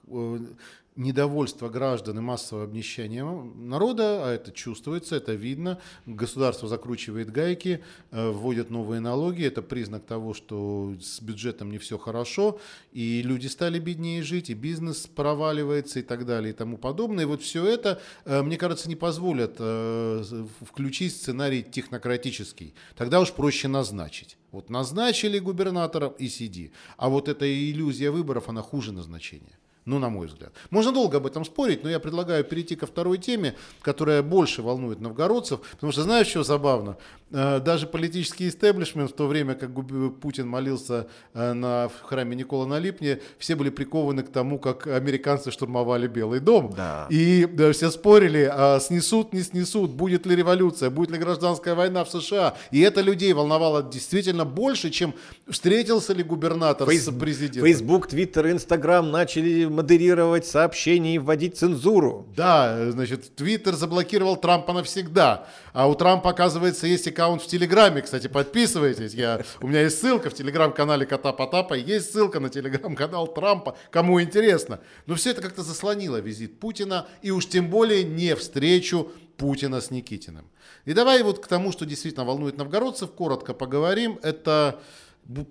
[0.97, 5.79] недовольство граждан и массовое обнищание народа, а это чувствуется, это видно.
[6.07, 9.45] Государство закручивает гайки, э, вводят новые налоги.
[9.45, 12.59] Это признак того, что с бюджетом не все хорошо,
[12.92, 17.25] и люди стали беднее жить, и бизнес проваливается и так далее и тому подобное.
[17.25, 20.25] И вот все это, э, мне кажется, не позволят э,
[20.62, 22.75] включить сценарий технократический.
[22.97, 24.38] Тогда уж проще назначить.
[24.51, 26.73] Вот назначили губернатора и сиди.
[26.97, 29.59] А вот эта иллюзия выборов, она хуже назначения.
[29.87, 30.53] Ну, на мой взгляд.
[30.70, 35.01] Можно долго об этом спорить, но я предлагаю перейти ко второй теме, которая больше волнует
[35.01, 35.61] новгородцев.
[35.61, 36.96] Потому что знаешь, что забавно?
[37.31, 39.70] Э, даже политический истеблишмент в то время, как
[40.20, 44.87] Путин молился э, на, в храме Никола на Липне, все были прикованы к тому, как
[44.87, 46.72] американцы штурмовали Белый дом.
[46.77, 47.07] Да.
[47.11, 52.05] И да, все спорили, а снесут, не снесут, будет ли революция, будет ли гражданская война
[52.05, 52.57] в США.
[52.70, 55.14] И это людей волновало действительно больше, чем
[55.49, 57.07] встретился ли губернатор Фейс...
[57.07, 57.64] с президентом.
[57.64, 62.27] Фейсбук, Твиттер, Инстаграм начали модерировать сообщения и вводить цензуру.
[62.35, 65.47] Да, значит, Твиттер заблокировал Трампа навсегда.
[65.73, 68.03] А у Трампа, оказывается, есть аккаунт в Телеграме.
[68.03, 69.15] Кстати, подписывайтесь.
[69.15, 71.75] Я, у меня есть ссылка в Телеграм-канале Кота Потапа.
[71.75, 73.77] Есть ссылка на Телеграм-канал Трампа.
[73.91, 74.81] Кому интересно.
[75.07, 77.07] Но все это как-то заслонило визит Путина.
[77.23, 80.47] И уж тем более не встречу Путина с Никитиным.
[80.87, 84.19] И давай вот к тому, что действительно волнует новгородцев, коротко поговорим.
[84.23, 84.81] Это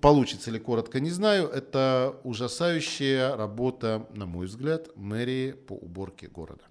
[0.02, 1.50] Получится ли коротко, не знаю.
[1.50, 6.64] Это ужасающая работа, на мой взгляд, мэрии по уборке города.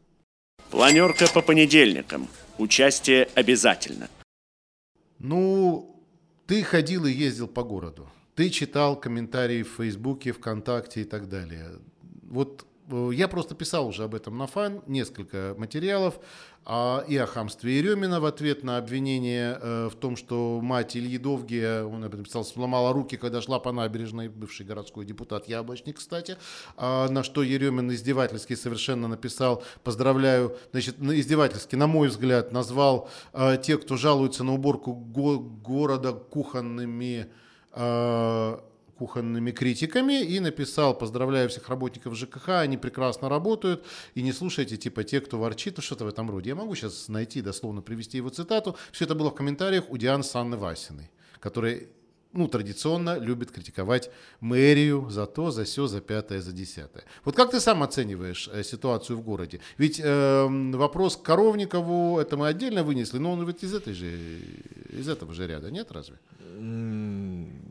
[0.71, 2.29] Планерка по понедельникам.
[2.59, 4.09] Участие обязательно.
[5.19, 6.03] Ну,
[6.47, 8.09] ты ходил и ездил по городу.
[8.35, 11.79] Ты читал комментарии в Фейсбуке, ВКонтакте и так далее.
[12.23, 12.67] Вот
[13.13, 16.19] я просто писал уже об этом на фан, несколько материалов,
[16.67, 21.19] а, и о хамстве Еремина в ответ на обвинение э, в том, что мать Ильи
[21.19, 25.99] Довгия, он об этом писал, сломала руки, когда шла по набережной, бывший городской депутат Яблочник,
[25.99, 26.39] кстати,
[26.77, 33.59] а, на что Еремин издевательски совершенно написал, поздравляю, значит, издевательски, на мой взгляд, назвал э,
[33.63, 37.29] тех, кто жалуется на уборку го- города кухонными
[38.95, 45.05] кухонными критиками и написал, поздравляю всех работников ЖКХ, они прекрасно работают, и не слушайте типа
[45.05, 46.51] те, кто ворчит, ну что-то в этом роде.
[46.51, 48.77] Я могу сейчас найти, дословно привести его цитату.
[48.93, 51.83] Все это было в комментариях у Дианы Санны Васиной, которая
[52.35, 57.05] ну, традиционно любит критиковать мэрию за то, за все, за пятое, за десятое.
[57.25, 59.61] Вот как ты сам оцениваешь э, ситуацию в городе?
[59.79, 64.11] Ведь э, вопрос к Коровникову, это мы отдельно вынесли, но он ведь из, этой же,
[64.91, 66.17] из этого же ряда, нет разве?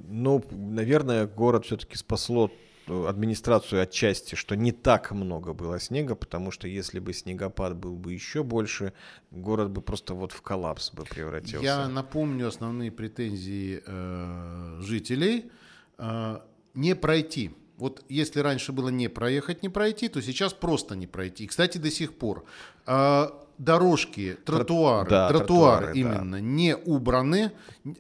[0.08, 2.52] Ну, наверное, город все-таки спасло
[2.88, 7.96] э, администрацию отчасти, что не так много было снега, потому что если бы снегопад был
[7.96, 8.94] бы еще больше,
[9.32, 11.64] город бы просто вот в коллапс бы превратился.
[11.64, 15.52] Я напомню основные претензии э, жителей.
[15.98, 16.40] Э,
[16.74, 17.52] не пройти.
[17.78, 21.48] Вот если раньше было не проехать, не пройти, то сейчас просто не пройти.
[21.48, 22.46] кстати, до сих пор.
[22.86, 26.40] Э, дорожки, тротуары, да, тротуары, тротуары именно, да.
[26.40, 27.52] не убраны.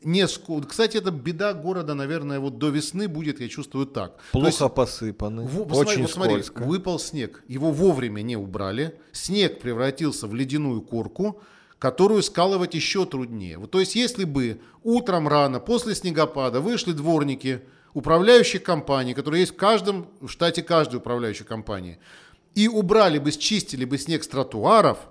[0.03, 0.43] Не ск...
[0.67, 4.17] Кстати, это беда города, наверное, вот до весны будет, я чувствую так.
[4.31, 5.77] Плохо есть, посыпаны, в...
[5.77, 6.63] очень вот смотри, скользко.
[6.63, 11.41] Выпал снег, его вовремя не убрали, снег превратился в ледяную корку,
[11.79, 13.57] которую скалывать еще труднее.
[13.57, 17.61] Вот, то есть, если бы утром рано, после снегопада, вышли дворники
[17.93, 21.99] управляющих компаний, которые есть в каждом, в штате каждой управляющей компании,
[22.55, 24.97] и убрали бы, счистили бы снег с тротуаров–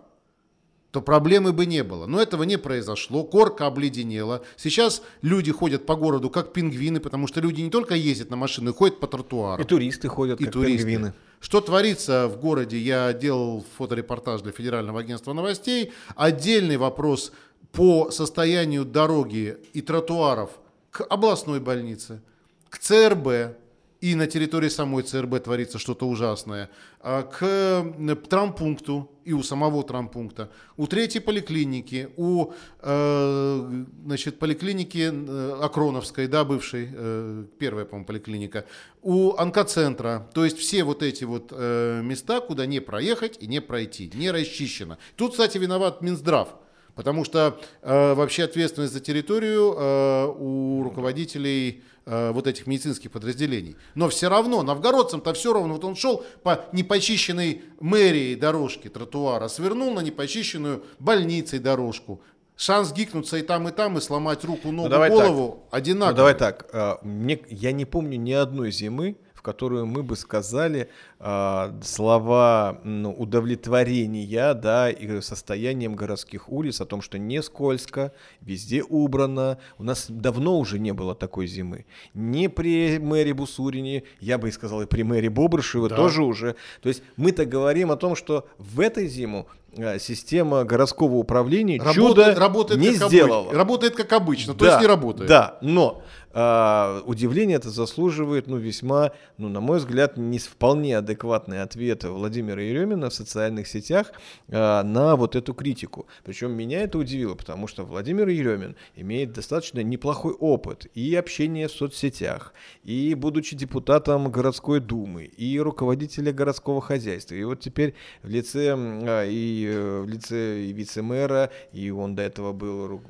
[0.92, 2.06] то проблемы бы не было.
[2.06, 4.42] Но этого не произошло, корка обледенела.
[4.56, 8.74] Сейчас люди ходят по городу как пингвины, потому что люди не только ездят на машины,
[8.74, 9.62] ходят по тротуару.
[9.62, 10.86] И туристы ходят и как туристы.
[10.86, 11.14] пингвины.
[11.40, 12.78] Что творится в городе?
[12.78, 15.92] Я делал фоторепортаж для Федерального агентства новостей.
[16.14, 17.32] Отдельный вопрос
[17.72, 20.50] по состоянию дороги и тротуаров
[20.90, 22.20] к областной больнице,
[22.68, 23.56] к ЦРБ,
[24.02, 30.50] и на территории самой ЦРБ творится что-то ужасное, а к травмпункту и у самого травмпункта,
[30.76, 38.64] у третьей поликлиники, у э, значит, поликлиники э, Акроновской, да, бывшей, э, первая, по-моему, поликлиника,
[39.02, 44.10] у онкоцентра, то есть все вот эти вот места, куда не проехать и не пройти,
[44.14, 44.98] не расчищено.
[45.14, 46.56] Тут, кстати, виноват Минздрав,
[46.94, 53.76] Потому что э, вообще ответственность за территорию э, у руководителей э, вот этих медицинских подразделений.
[53.94, 59.92] Но все равно, новгородцам-то все равно, вот он шел по непочищенной мэрии дорожке тротуара, свернул
[59.92, 62.22] на непочищенную больницей дорожку.
[62.56, 65.80] Шанс гикнуться и там, и там, и сломать руку, ногу, ну, голову так.
[65.80, 66.12] одинаковый.
[66.12, 70.14] Ну, давай так, э, мне, я не помню ни одной зимы, в которую мы бы
[70.14, 70.88] сказали
[71.18, 78.84] э, слова ну, удовлетворения, да, и состоянием городских улиц, о том, что не скользко, везде
[78.84, 79.58] убрано.
[79.78, 81.86] У нас давно уже не было такой зимы.
[82.14, 85.96] Не при мэре Бусурине, я бы и сказал, и при мэре Бобрышева да.
[85.96, 86.54] тоже уже.
[86.80, 91.96] То есть мы-то говорим о том, что в этой зиму а, система городского управления работает,
[91.96, 93.40] чудо работает не сделала.
[93.40, 93.58] Обычно.
[93.58, 95.28] Работает как обычно, да, то есть не работает.
[95.28, 96.02] Да, но
[96.32, 102.62] Uh, удивление это заслуживает, ну, весьма, ну, на мой взгляд, не вполне адекватные ответы Владимира
[102.62, 104.12] Еремина в социальных сетях
[104.48, 106.06] uh, на вот эту критику.
[106.24, 111.72] Причем меня это удивило, потому что Владимир Еремин имеет достаточно неплохой опыт и общения в
[111.72, 117.34] соцсетях, и будучи депутатом городской думы, и руководителя городского хозяйства.
[117.34, 122.22] И вот теперь в лице uh, и э, в лице и вице-мэра, и он до
[122.22, 123.02] этого был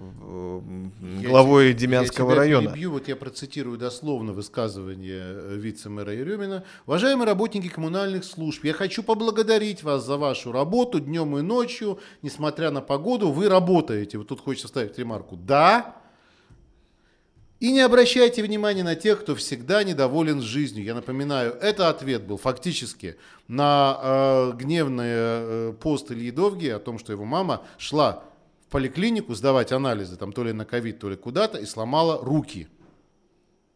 [1.22, 2.70] главой я Демянского я района.
[2.70, 6.64] Перебью, вот я процитирую дословно высказывание э, вице-мэра Еремина.
[6.86, 11.98] Уважаемые работники коммунальных служб, я хочу поблагодарить вас за вашу работу днем и ночью.
[12.22, 14.18] Несмотря на погоду, вы работаете.
[14.18, 15.36] Вот тут хочется ставить ремарку.
[15.36, 16.02] Да,
[17.62, 20.84] и не обращайте внимания на тех, кто всегда недоволен жизнью.
[20.84, 26.98] Я напоминаю, это ответ был фактически на э, гневный э, пост Ильи Довги о том,
[26.98, 28.24] что его мама шла
[28.66, 32.66] в поликлинику сдавать анализы, там то ли на ковид, то ли куда-то, и сломала руки.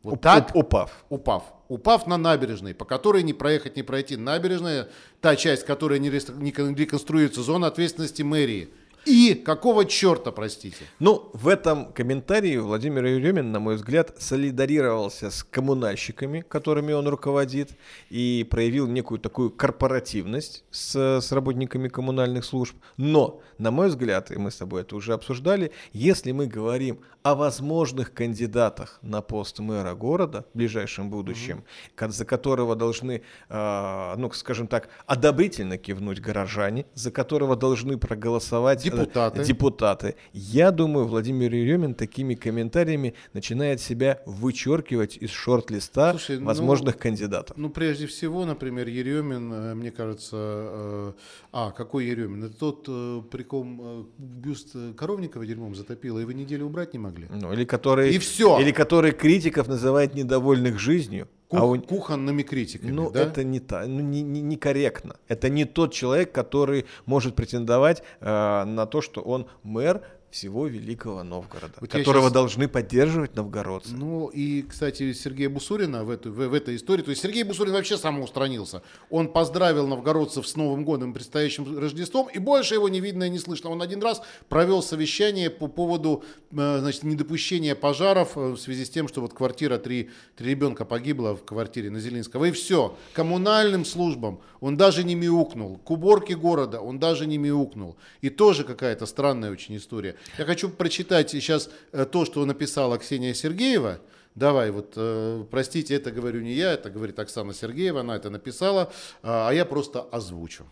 [0.07, 1.04] Вот уп, так, упав.
[1.09, 1.52] Упав.
[1.68, 4.16] Упав на набережной, по которой не проехать, не пройти.
[4.16, 4.88] Набережная,
[5.20, 8.68] та часть, которая не реконструируется, зона ответственности мэрии–
[9.07, 10.84] и какого черта, простите?
[10.98, 17.70] Ну, в этом комментарии Владимир Еремин, на мой взгляд, солидарировался с коммунальщиками, которыми он руководит,
[18.11, 22.76] и проявил некую такую корпоративность с, с работниками коммунальных служб.
[22.96, 27.34] Но, на мой взгляд, и мы с тобой это уже обсуждали, если мы говорим о
[27.34, 31.64] возможных кандидатах на пост мэра города в ближайшем будущем,
[31.96, 32.11] mm-hmm.
[32.11, 39.44] за которого должны, э, ну, скажем так, одобрительно кивнуть горожане, за которого должны проголосовать депутаты.
[39.44, 40.14] депутаты.
[40.32, 47.01] Я думаю, Владимир Еремин такими комментариями начинает себя вычеркивать из шорт-листа Слушай, ну, возможных ну,
[47.01, 47.57] кандидатов.
[47.57, 51.12] Ну, прежде всего, например, Еремин, э, мне кажется, э,
[51.53, 52.44] а, какой Еремин?
[52.44, 57.26] Это тот, э, при ком бюст Коровникова дерьмом затопило, вы неделю убрать не могли?
[57.30, 58.14] Ну, или который...
[58.14, 58.59] И все!
[58.61, 61.28] Или который критиков называет недовольных жизнью.
[61.49, 61.80] Кух, а у...
[61.80, 63.22] Кухонными критиками, Ну, да?
[63.22, 65.16] это не, та, ну, не, не, не корректно.
[65.28, 70.03] Это не тот человек, который может претендовать э, на то, что он мэр
[70.37, 72.32] всего Великого Новгорода, вот которого сейчас...
[72.32, 73.95] должны поддерживать новгородцы.
[73.95, 77.72] Ну и, кстати, Сергея Бусурина в, эту, в, в этой истории, то есть Сергей Бусурин
[77.72, 78.82] вообще самоустранился.
[79.09, 83.39] Он поздравил новгородцев с Новым годом, предстоящим Рождеством, и больше его не видно и не
[83.39, 83.70] слышно.
[83.70, 84.20] Он один раз
[84.51, 86.22] провел совещание по поводу
[86.53, 90.84] э, значит, недопущения пожаров э, в связи с тем, что вот квартира, три, три ребенка
[90.84, 92.45] погибло в квартире на Зеленского.
[92.45, 92.95] И все.
[93.14, 95.78] Коммунальным службам он даже не мяукнул.
[95.78, 97.97] К уборке города он даже не мяукнул.
[98.20, 100.16] И тоже какая-то странная очень история.
[100.39, 104.01] Я хочу прочитать сейчас э, то, что написала Ксения Сергеева.
[104.35, 108.93] Давай, вот, э, простите, это говорю не я, это говорит Оксана Сергеева, она это написала,
[109.22, 110.66] а, а я просто озвучу.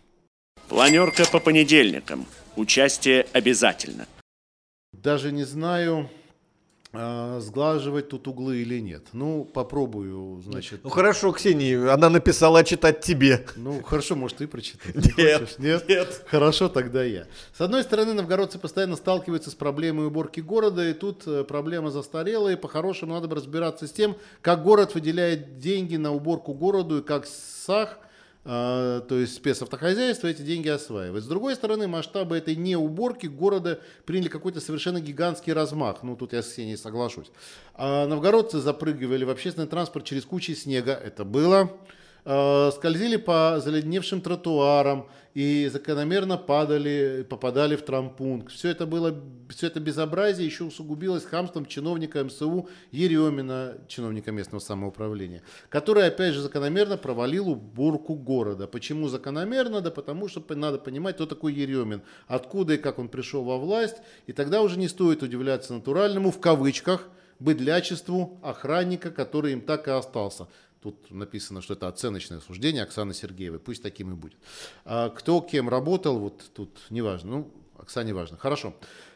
[0.69, 2.27] Планерка по понедельникам.
[2.57, 4.07] Участие обязательно.
[4.93, 6.11] Даже не знаю,
[6.97, 9.07] а, сглаживать тут углы или нет.
[9.13, 10.81] Ну, попробую, значит.
[10.85, 13.47] Ну хорошо, Ксения, она написала читать тебе.
[13.57, 14.95] Ну хорошо, может ты прочитать.
[15.17, 16.25] Нет, нет, нет.
[16.29, 17.27] Хорошо, тогда я.
[17.57, 22.55] С одной стороны, новгородцы постоянно сталкиваются с проблемой уборки города, и тут э, проблема застарелая,
[22.55, 27.03] и по-хорошему надо бы разбираться с тем, как город выделяет деньги на уборку городу, и
[27.03, 27.99] как САХ
[28.45, 31.25] то есть спецавтохозяйство эти деньги осваивает.
[31.25, 36.03] С другой стороны, масштабы этой неуборки города приняли какой-то совершенно гигантский размах.
[36.03, 37.31] Ну, тут я с Ксенией соглашусь.
[37.75, 40.93] А новгородцы запрыгивали в общественный транспорт через кучи снега.
[40.93, 41.71] Это было.
[42.25, 48.51] э, скользили по заледневшим тротуарам и закономерно падали, попадали в трампунг.
[48.51, 49.15] Все это было,
[49.49, 56.41] все это безобразие еще усугубилось хамством чиновника МСУ Еремина, чиновника местного самоуправления, который, опять же,
[56.41, 58.69] закономерно провалил уборку города.
[58.69, 59.81] Почему закономерно?
[59.81, 63.97] Да потому что надо понимать, кто такой Еремин, откуда и как он пришел во власть,
[64.29, 67.09] и тогда уже не стоит удивляться натуральному, в кавычках,
[67.39, 70.49] быдлячеству охранника, который им так и остался.
[70.83, 73.59] Тут написано, что это оценочное суждение Оксаны Сергеевой.
[73.59, 74.39] Пусть таким и будет.
[74.85, 77.31] А кто кем работал, вот тут неважно.
[77.31, 78.37] Ну, Оксане важно.
[78.37, 78.75] Хорошо.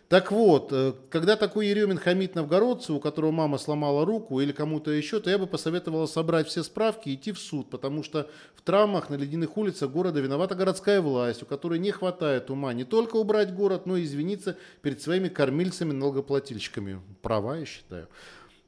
[0.09, 4.90] Так вот, э, когда такой Еремин хамит новгородцу, у которого мама сломала руку или кому-то
[4.90, 8.62] еще, то я бы посоветовала собрать все справки и идти в суд, потому что в
[8.62, 13.16] травмах на ледяных улицах города виновата городская власть, у которой не хватает ума не только
[13.16, 17.02] убрать город, но и извиниться перед своими кормильцами-налогоплательщиками.
[17.20, 18.09] Права, я считаю.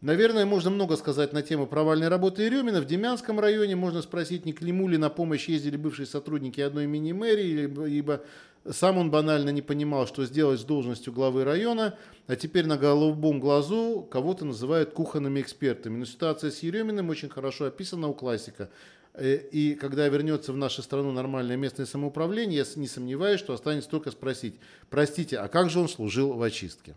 [0.03, 2.80] Наверное, можно много сказать на тему провальной работы Еремина.
[2.82, 6.86] В Демянском районе можно спросить, не к нему ли на помощь ездили бывшие сотрудники одной
[6.86, 8.22] мини-мэрии, ибо
[8.68, 13.40] сам он банально не понимал, что сделать с должностью главы района, а теперь на голубом
[13.40, 15.96] глазу кого-то называют кухонными экспертами.
[15.96, 18.68] Но ситуация с Ереминым очень хорошо описана у классика.
[19.14, 23.88] Э, и когда вернется в нашу страну нормальное местное самоуправление, я не сомневаюсь, что останется
[23.88, 24.54] только спросить,
[24.90, 26.96] простите, а как же он служил в очистке?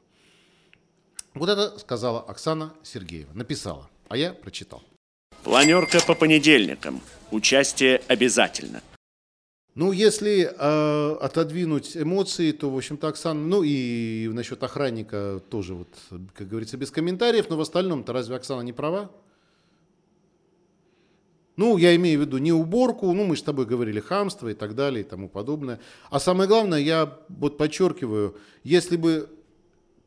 [1.33, 3.31] Вот это сказала Оксана Сергеева.
[3.33, 4.83] Написала, а я прочитал.
[5.43, 7.01] Планерка по понедельникам.
[7.31, 8.81] Участие обязательно.
[9.75, 15.87] Ну, если э, отодвинуть эмоции, то, в общем-то, Оксана, ну и насчет охранника тоже, вот,
[16.35, 19.09] как говорится, без комментариев, но в остальном-то разве Оксана не права?
[21.55, 24.75] Ну, я имею в виду не уборку, ну, мы с тобой говорили, хамство и так
[24.75, 25.79] далее и тому подобное.
[26.09, 29.29] А самое главное, я вот подчеркиваю, если бы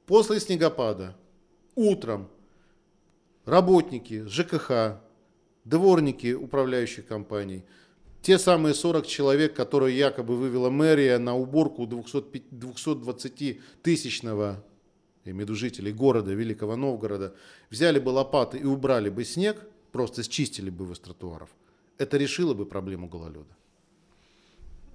[0.06, 1.16] После снегопада
[1.74, 2.28] утром
[3.44, 5.00] работники ЖКХ,
[5.64, 7.64] дворники управляющих компаний,
[8.26, 14.64] те самые 40 человек, которые якобы вывела мэрия на уборку 220-тысячного,
[15.24, 17.36] я имею в виду жителей города, Великого Новгорода,
[17.70, 21.50] взяли бы лопаты и убрали бы снег, просто счистили бы его с тротуаров,
[21.98, 23.56] это решило бы проблему гололеда.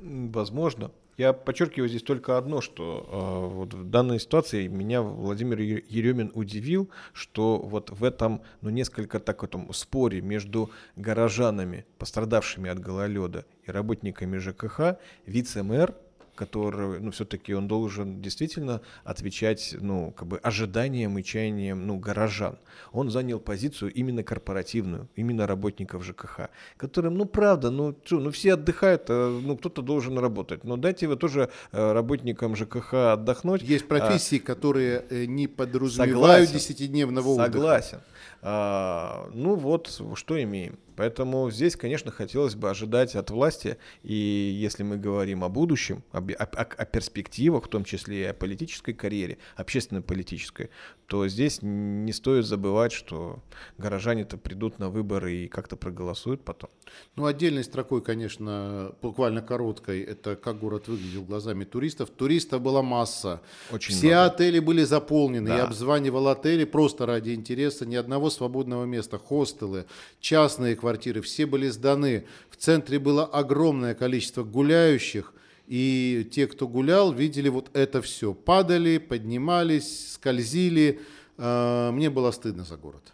[0.01, 0.91] Возможно.
[1.17, 6.89] Я подчеркиваю здесь только одно, что э, вот в данной ситуации меня Владимир Еремин удивил,
[7.13, 13.71] что вот в этом, ну, несколько так этом споре между горожанами, пострадавшими от гололеда, и
[13.71, 14.97] работниками ЖКХ,
[15.27, 15.93] вице-мэр
[16.35, 22.57] который, ну, все-таки он должен действительно отвечать, ну, как бы ожиданиям и чаяниям, ну, горожан.
[22.91, 28.53] Он занял позицию именно корпоративную, именно работников ЖКХ, которым, ну, правда, ну, что, ну, все
[28.53, 30.63] отдыхают, а, ну, кто-то должен работать.
[30.63, 33.61] Но дайте вы тоже э, работникам ЖКХ отдохнуть.
[33.61, 37.51] Есть профессии, а, которые э, не подразумевают десятидневного отдыха.
[37.51, 37.99] Согласен.
[38.41, 40.77] А, ну, вот, что имеем.
[40.95, 46.19] Поэтому здесь, конечно, хотелось бы ожидать от власти, и если мы говорим о будущем, о,
[46.19, 50.69] о, о перспективах, в том числе и о политической карьере, общественно-политической,
[51.07, 53.41] то здесь не стоит забывать, что
[53.77, 56.69] горожане-то придут на выборы и как-то проголосуют потом.
[57.15, 62.09] Ну, отдельной строкой, конечно, буквально короткой, это как город выглядел глазами туристов.
[62.09, 63.41] Туристов была масса.
[63.71, 64.25] Очень Все много.
[64.25, 65.47] отели были заполнены.
[65.47, 65.57] Да.
[65.57, 67.85] Я обзванивал отели просто ради интереса.
[67.85, 69.17] Ни одного свободного места.
[69.17, 69.85] Хостелы,
[70.19, 72.25] частные квартиры, все были сданы.
[72.49, 75.33] В центре было огромное количество гуляющих.
[75.65, 78.33] И те, кто гулял, видели вот это все.
[78.33, 80.99] Падали, поднимались, скользили.
[81.37, 83.13] А, мне было стыдно за город.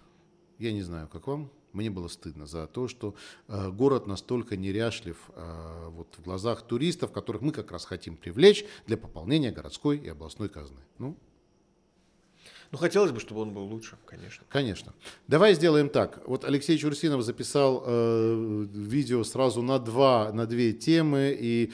[0.57, 1.51] Я не знаю, как вам.
[1.73, 3.13] Мне было стыдно за то, что
[3.47, 8.65] э, город настолько неряшлив э, вот, в глазах туристов, которых мы как раз хотим привлечь
[8.87, 10.79] для пополнения городской и областной казны.
[10.97, 11.15] Ну,
[12.72, 14.45] ну, хотелось бы, чтобы он был лучше, конечно.
[14.49, 14.93] Конечно.
[15.28, 16.22] Давай сделаем так.
[16.26, 21.72] Вот Алексей Чурсинов записал э, видео сразу на два, на две темы и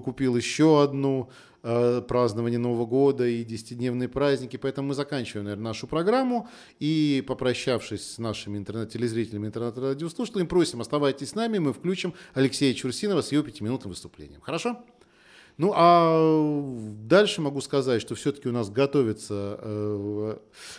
[0.00, 1.30] купил еще одну
[1.62, 4.56] э, празднование Нового года и десятидневные праздники.
[4.56, 6.48] Поэтому мы заканчиваем, наверное, нашу программу.
[6.80, 13.32] И попрощавшись с нашими интернет-телезрителями, интернет-радиослушателями, просим, оставайтесь с нами, мы включим Алексея Чурсинова с
[13.32, 14.40] его пятиминутным выступлением.
[14.40, 14.82] Хорошо?
[15.58, 16.62] Ну, а
[17.06, 20.36] дальше могу сказать, что все-таки у нас готовится, э,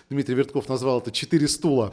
[0.10, 1.92] Дмитрий Вертков назвал это «четыре стула».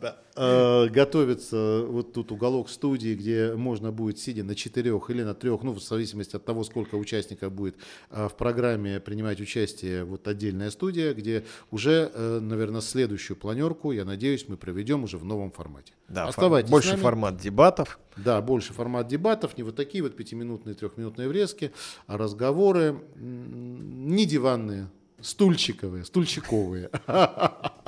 [0.00, 0.16] Да.
[0.36, 5.62] Э, готовится вот тут уголок студии, где можно будет, сидя на четырех или на трех,
[5.62, 7.76] ну, в зависимости от того, сколько участников будет
[8.10, 14.04] э, в программе принимать участие, вот отдельная студия, где уже, э, наверное, следующую планерку, я
[14.04, 15.92] надеюсь, мы проведем уже в новом формате.
[16.08, 17.98] Да, Оставайтесь больше формат дебатов.
[18.16, 21.72] Да, больше формат дебатов, не вот такие вот пятиминутные, трехминутные врезки,
[22.06, 24.88] а разговоры не диванные,
[25.20, 26.90] стульчиковые, стульчиковые.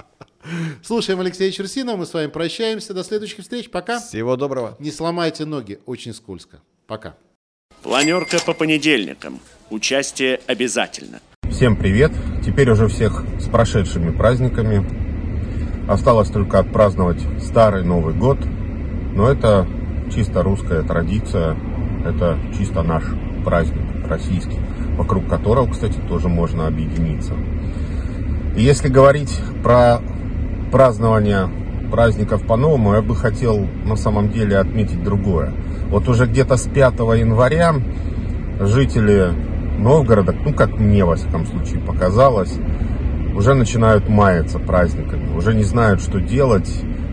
[0.83, 2.95] Слушаем Алексея Черсина, мы с вами прощаемся.
[2.95, 3.71] До следующих встреч.
[3.71, 4.01] Пока.
[4.01, 4.77] Всего доброго.
[4.79, 6.61] Не сломайте ноги, очень скользко.
[6.87, 7.15] Пока.
[7.83, 9.41] Планерка по понедельникам.
[9.71, 11.21] Участие обязательно.
[11.51, 12.13] Всем привет.
[12.45, 14.85] Теперь уже всех с прошедшими праздниками.
[15.89, 18.39] Осталось только отпраздновать Старый Новый год.
[19.15, 19.67] Но это
[20.15, 21.57] чисто русская традиция.
[22.05, 23.05] Это чисто наш
[23.45, 24.59] праздник российский,
[24.97, 27.35] вокруг которого, кстати, тоже можно объединиться.
[28.57, 29.33] И если говорить
[29.63, 30.01] про
[30.73, 31.49] празднование
[31.93, 35.53] праздников по-новому, я бы хотел на самом деле отметить другое.
[35.91, 37.75] Вот уже где-то с 5 января
[38.59, 39.29] жители
[39.79, 42.55] Новгорода, ну как мне во всяком случае показалось,
[43.35, 46.71] уже начинают маяться праздниками, уже не знают, что делать,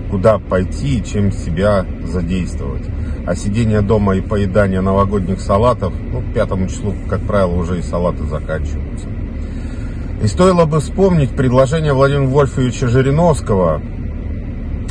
[0.09, 2.83] куда пойти и чем себя задействовать.
[3.25, 7.81] А сидение дома и поедание новогодних салатов, ну, к пятому числу, как правило, уже и
[7.81, 9.07] салаты заканчиваются.
[10.21, 13.81] И стоило бы вспомнить предложение Владимира Вольфовича Жириновского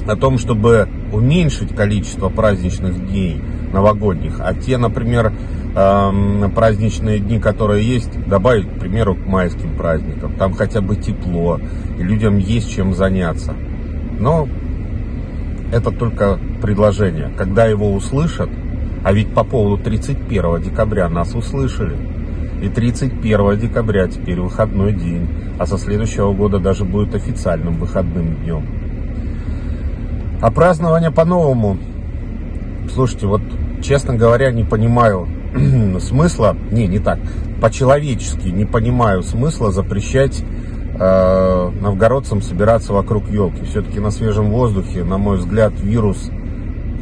[0.07, 5.35] о том, чтобы уменьшить количество праздничных дней новогодних, а те, например,
[5.75, 10.33] э, праздничные дни, которые есть, добавить, к примеру, к майским праздникам.
[10.37, 11.61] Там хотя бы тепло,
[11.99, 13.55] и людям есть чем заняться.
[14.19, 14.49] Но
[15.71, 17.31] это только предложение.
[17.37, 18.49] Когда его услышат,
[19.05, 21.97] а ведь по поводу 31 декабря нас услышали,
[22.63, 25.29] и 31 декабря теперь выходной день,
[25.59, 28.67] а со следующего года даже будет официальным выходным днем.
[30.41, 31.79] А празднование по-новому,
[32.93, 33.43] слушайте, вот
[33.83, 35.29] честно говоря, не понимаю
[36.01, 37.19] смысла, не, не так,
[37.61, 40.43] по-человечески не понимаю смысла запрещать
[40.99, 43.65] э, новгородцам собираться вокруг елки.
[43.65, 46.31] Все-таки на свежем воздухе, на мой взгляд, вирус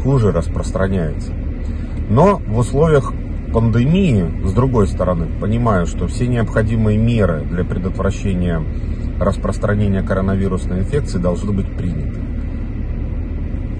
[0.02, 1.32] хуже распространяется.
[2.08, 3.12] Но в условиях
[3.56, 8.62] пандемии, с другой стороны, понимаю, что все необходимые меры для предотвращения
[9.18, 12.20] распространения коронавирусной инфекции должны быть приняты.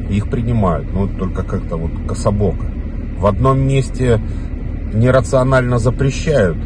[0.08, 2.64] Их принимают, но только как-то вот кособоко.
[3.18, 4.18] В одном месте
[4.94, 6.56] нерационально запрещают,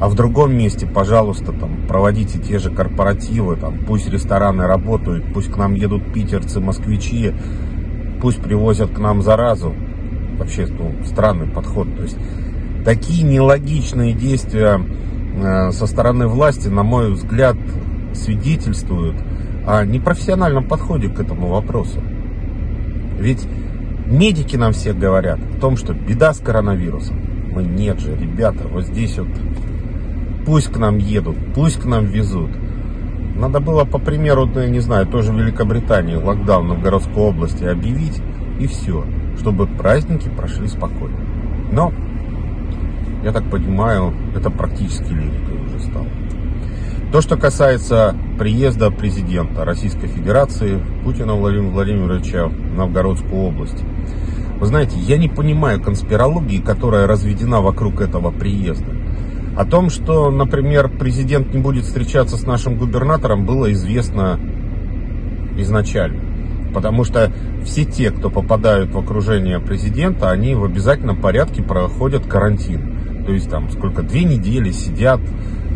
[0.00, 5.52] а в другом месте, пожалуйста, там, проводите те же корпоративы, там, пусть рестораны работают, пусть
[5.52, 7.34] к нам едут питерцы, москвичи,
[8.22, 9.74] пусть привозят к нам заразу.
[10.38, 11.94] Вообще, ну, странный подход.
[11.96, 12.18] То есть,
[12.86, 17.56] такие нелогичные действия э, со стороны власти, на мой взгляд,
[18.14, 19.16] свидетельствуют
[19.66, 22.00] о непрофессиональном подходе к этому вопросу.
[23.18, 23.44] Ведь
[24.06, 27.20] медики нам все говорят о том, что беда с коронавирусом.
[27.52, 29.28] Мы нет же, ребята, вот здесь вот
[30.46, 32.50] пусть к нам едут, пусть к нам везут.
[33.34, 38.22] Надо было, по примеру, ну, я не знаю, тоже Великобритании локдаун в городской области объявить,
[38.60, 39.04] и все,
[39.40, 41.18] чтобы праздники прошли спокойно.
[41.72, 41.92] Но,
[43.26, 46.06] я так понимаю, это практически лирикой уже стало.
[47.10, 53.82] То, что касается приезда президента Российской Федерации Путина Владимира Владимировича в Новгородскую область.
[54.60, 58.94] Вы знаете, я не понимаю конспирологии, которая разведена вокруг этого приезда.
[59.56, 64.38] О том, что, например, президент не будет встречаться с нашим губернатором, было известно
[65.56, 66.20] изначально.
[66.72, 67.32] Потому что
[67.64, 72.95] все те, кто попадают в окружение президента, они в обязательном порядке проходят карантин.
[73.26, 75.20] То есть там сколько, две недели сидят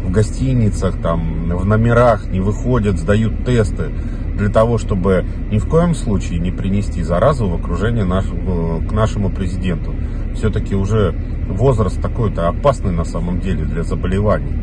[0.05, 3.90] в гостиницах, там, в номерах, не выходят, сдают тесты
[4.36, 9.30] для того, чтобы ни в коем случае не принести заразу в окружение нашего, к нашему
[9.30, 9.94] президенту.
[10.34, 11.14] Все-таки уже
[11.48, 14.57] возраст такой-то опасный на самом деле для заболеваний.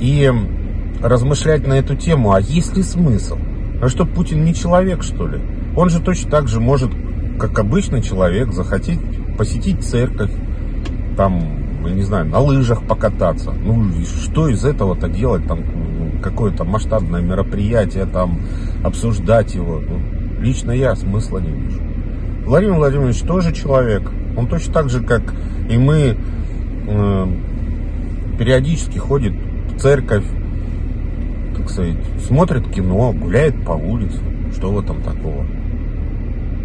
[0.00, 0.32] И
[1.02, 3.38] размышлять на эту тему, а есть ли смысл?
[3.82, 5.40] А что, Путин не человек, что ли?
[5.76, 6.90] Он же точно так же может,
[7.38, 9.00] как обычный человек, захотеть
[9.36, 10.30] посетить церковь,
[11.16, 13.52] там, я не знаю, на лыжах покататься.
[13.52, 15.60] Ну, что из этого-то делать, там,
[16.22, 18.40] какое-то масштабное мероприятие, там,
[18.84, 19.80] обсуждать его?
[19.80, 21.80] Ну, лично я смысла не вижу.
[22.44, 25.22] Владимир Владимирович тоже человек, он точно так же, как
[25.68, 26.16] и мы,
[26.86, 27.26] э,
[28.38, 30.24] периодически ходит в церковь,
[31.56, 34.20] так сказать, смотрит кино, гуляет по улице.
[34.52, 35.46] Что в этом такого?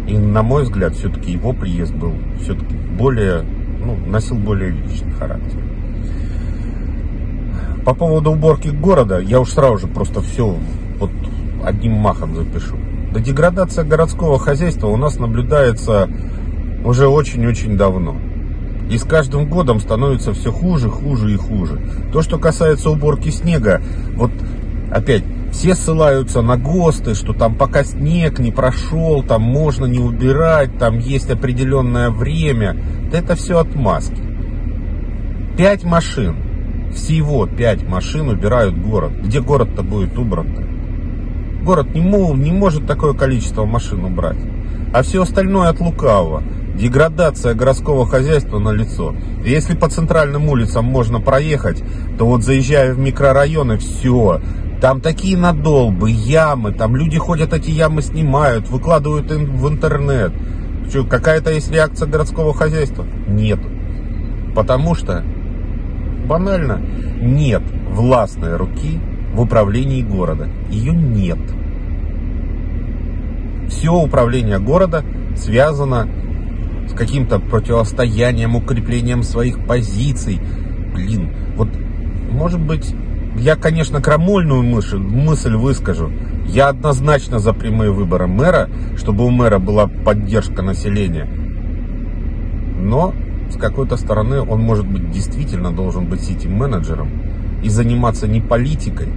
[0.08, 3.44] И на мой взгляд, все-таки его приезд был все-таки более,
[3.78, 5.60] ну, носил более личный характер.
[7.84, 10.56] По поводу уборки города, я уж сразу же просто все
[10.98, 11.10] вот
[11.64, 12.76] одним махом запишу.
[13.12, 16.08] Да деградация городского хозяйства у нас наблюдается
[16.84, 18.16] уже очень-очень давно.
[18.90, 21.80] И с каждым годом становится все хуже, хуже и хуже.
[22.12, 23.82] То, что касается уборки снега,
[24.14, 24.30] вот
[24.90, 30.78] опять все ссылаются на ГОСТы, что там пока снег не прошел, там можно не убирать,
[30.78, 32.76] там есть определенное время.
[33.10, 34.22] Да это все отмазки.
[35.56, 36.36] Пять машин,
[36.92, 39.12] всего пять машин убирают город.
[39.22, 40.62] Где город-то будет убран-то?
[41.64, 44.38] Город не, мол, не может такое количество машин убрать.
[44.92, 46.42] А все остальное от лукавого.
[46.74, 49.14] Деградация городского хозяйства на лицо.
[49.44, 51.82] Если по центральным улицам можно проехать,
[52.18, 54.40] то вот заезжая в микрорайоны, все.
[54.80, 60.32] Там такие надолбы, ямы, там люди ходят эти ямы снимают, выкладывают в интернет.
[60.88, 63.06] Что, какая-то есть реакция городского хозяйства?
[63.26, 63.60] Нет.
[64.54, 65.22] Потому что,
[66.26, 66.80] банально,
[67.20, 68.98] нет властной руки
[69.34, 70.48] в управлении города.
[70.70, 71.38] Ее нет.
[73.68, 75.04] Все управление города
[75.36, 76.08] связано
[76.88, 80.40] с каким-то противостоянием, укреплением своих позиций.
[80.94, 81.68] Блин, вот,
[82.30, 82.94] может быть,
[83.36, 86.10] я, конечно, крамольную мысль, мысль выскажу.
[86.48, 91.28] Я однозначно за прямые выборы мэра, чтобы у мэра была поддержка населения.
[92.80, 93.12] Но
[93.50, 97.10] с какой-то стороны он, может быть, действительно должен быть сити-менеджером
[97.62, 99.08] и заниматься не политикой,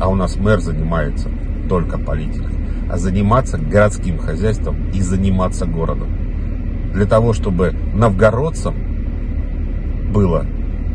[0.00, 1.28] а у нас мэр занимается
[1.68, 2.54] только политикой,
[2.90, 6.08] а заниматься городским хозяйством и заниматься городом.
[6.92, 8.74] Для того, чтобы новгородцам
[10.12, 10.44] было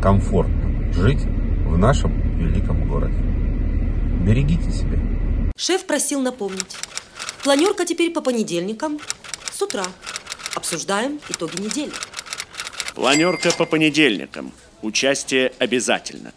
[0.02, 1.24] комфортно жить
[1.66, 3.16] в нашем великом городе.
[4.26, 4.98] Берегите себя.
[5.58, 6.76] Шеф просил напомнить.
[7.42, 9.00] Планерка теперь по понедельникам
[9.52, 9.84] с утра.
[10.54, 11.90] Обсуждаем итоги недели.
[12.94, 14.52] Планерка по понедельникам.
[14.82, 16.32] Участие обязательно.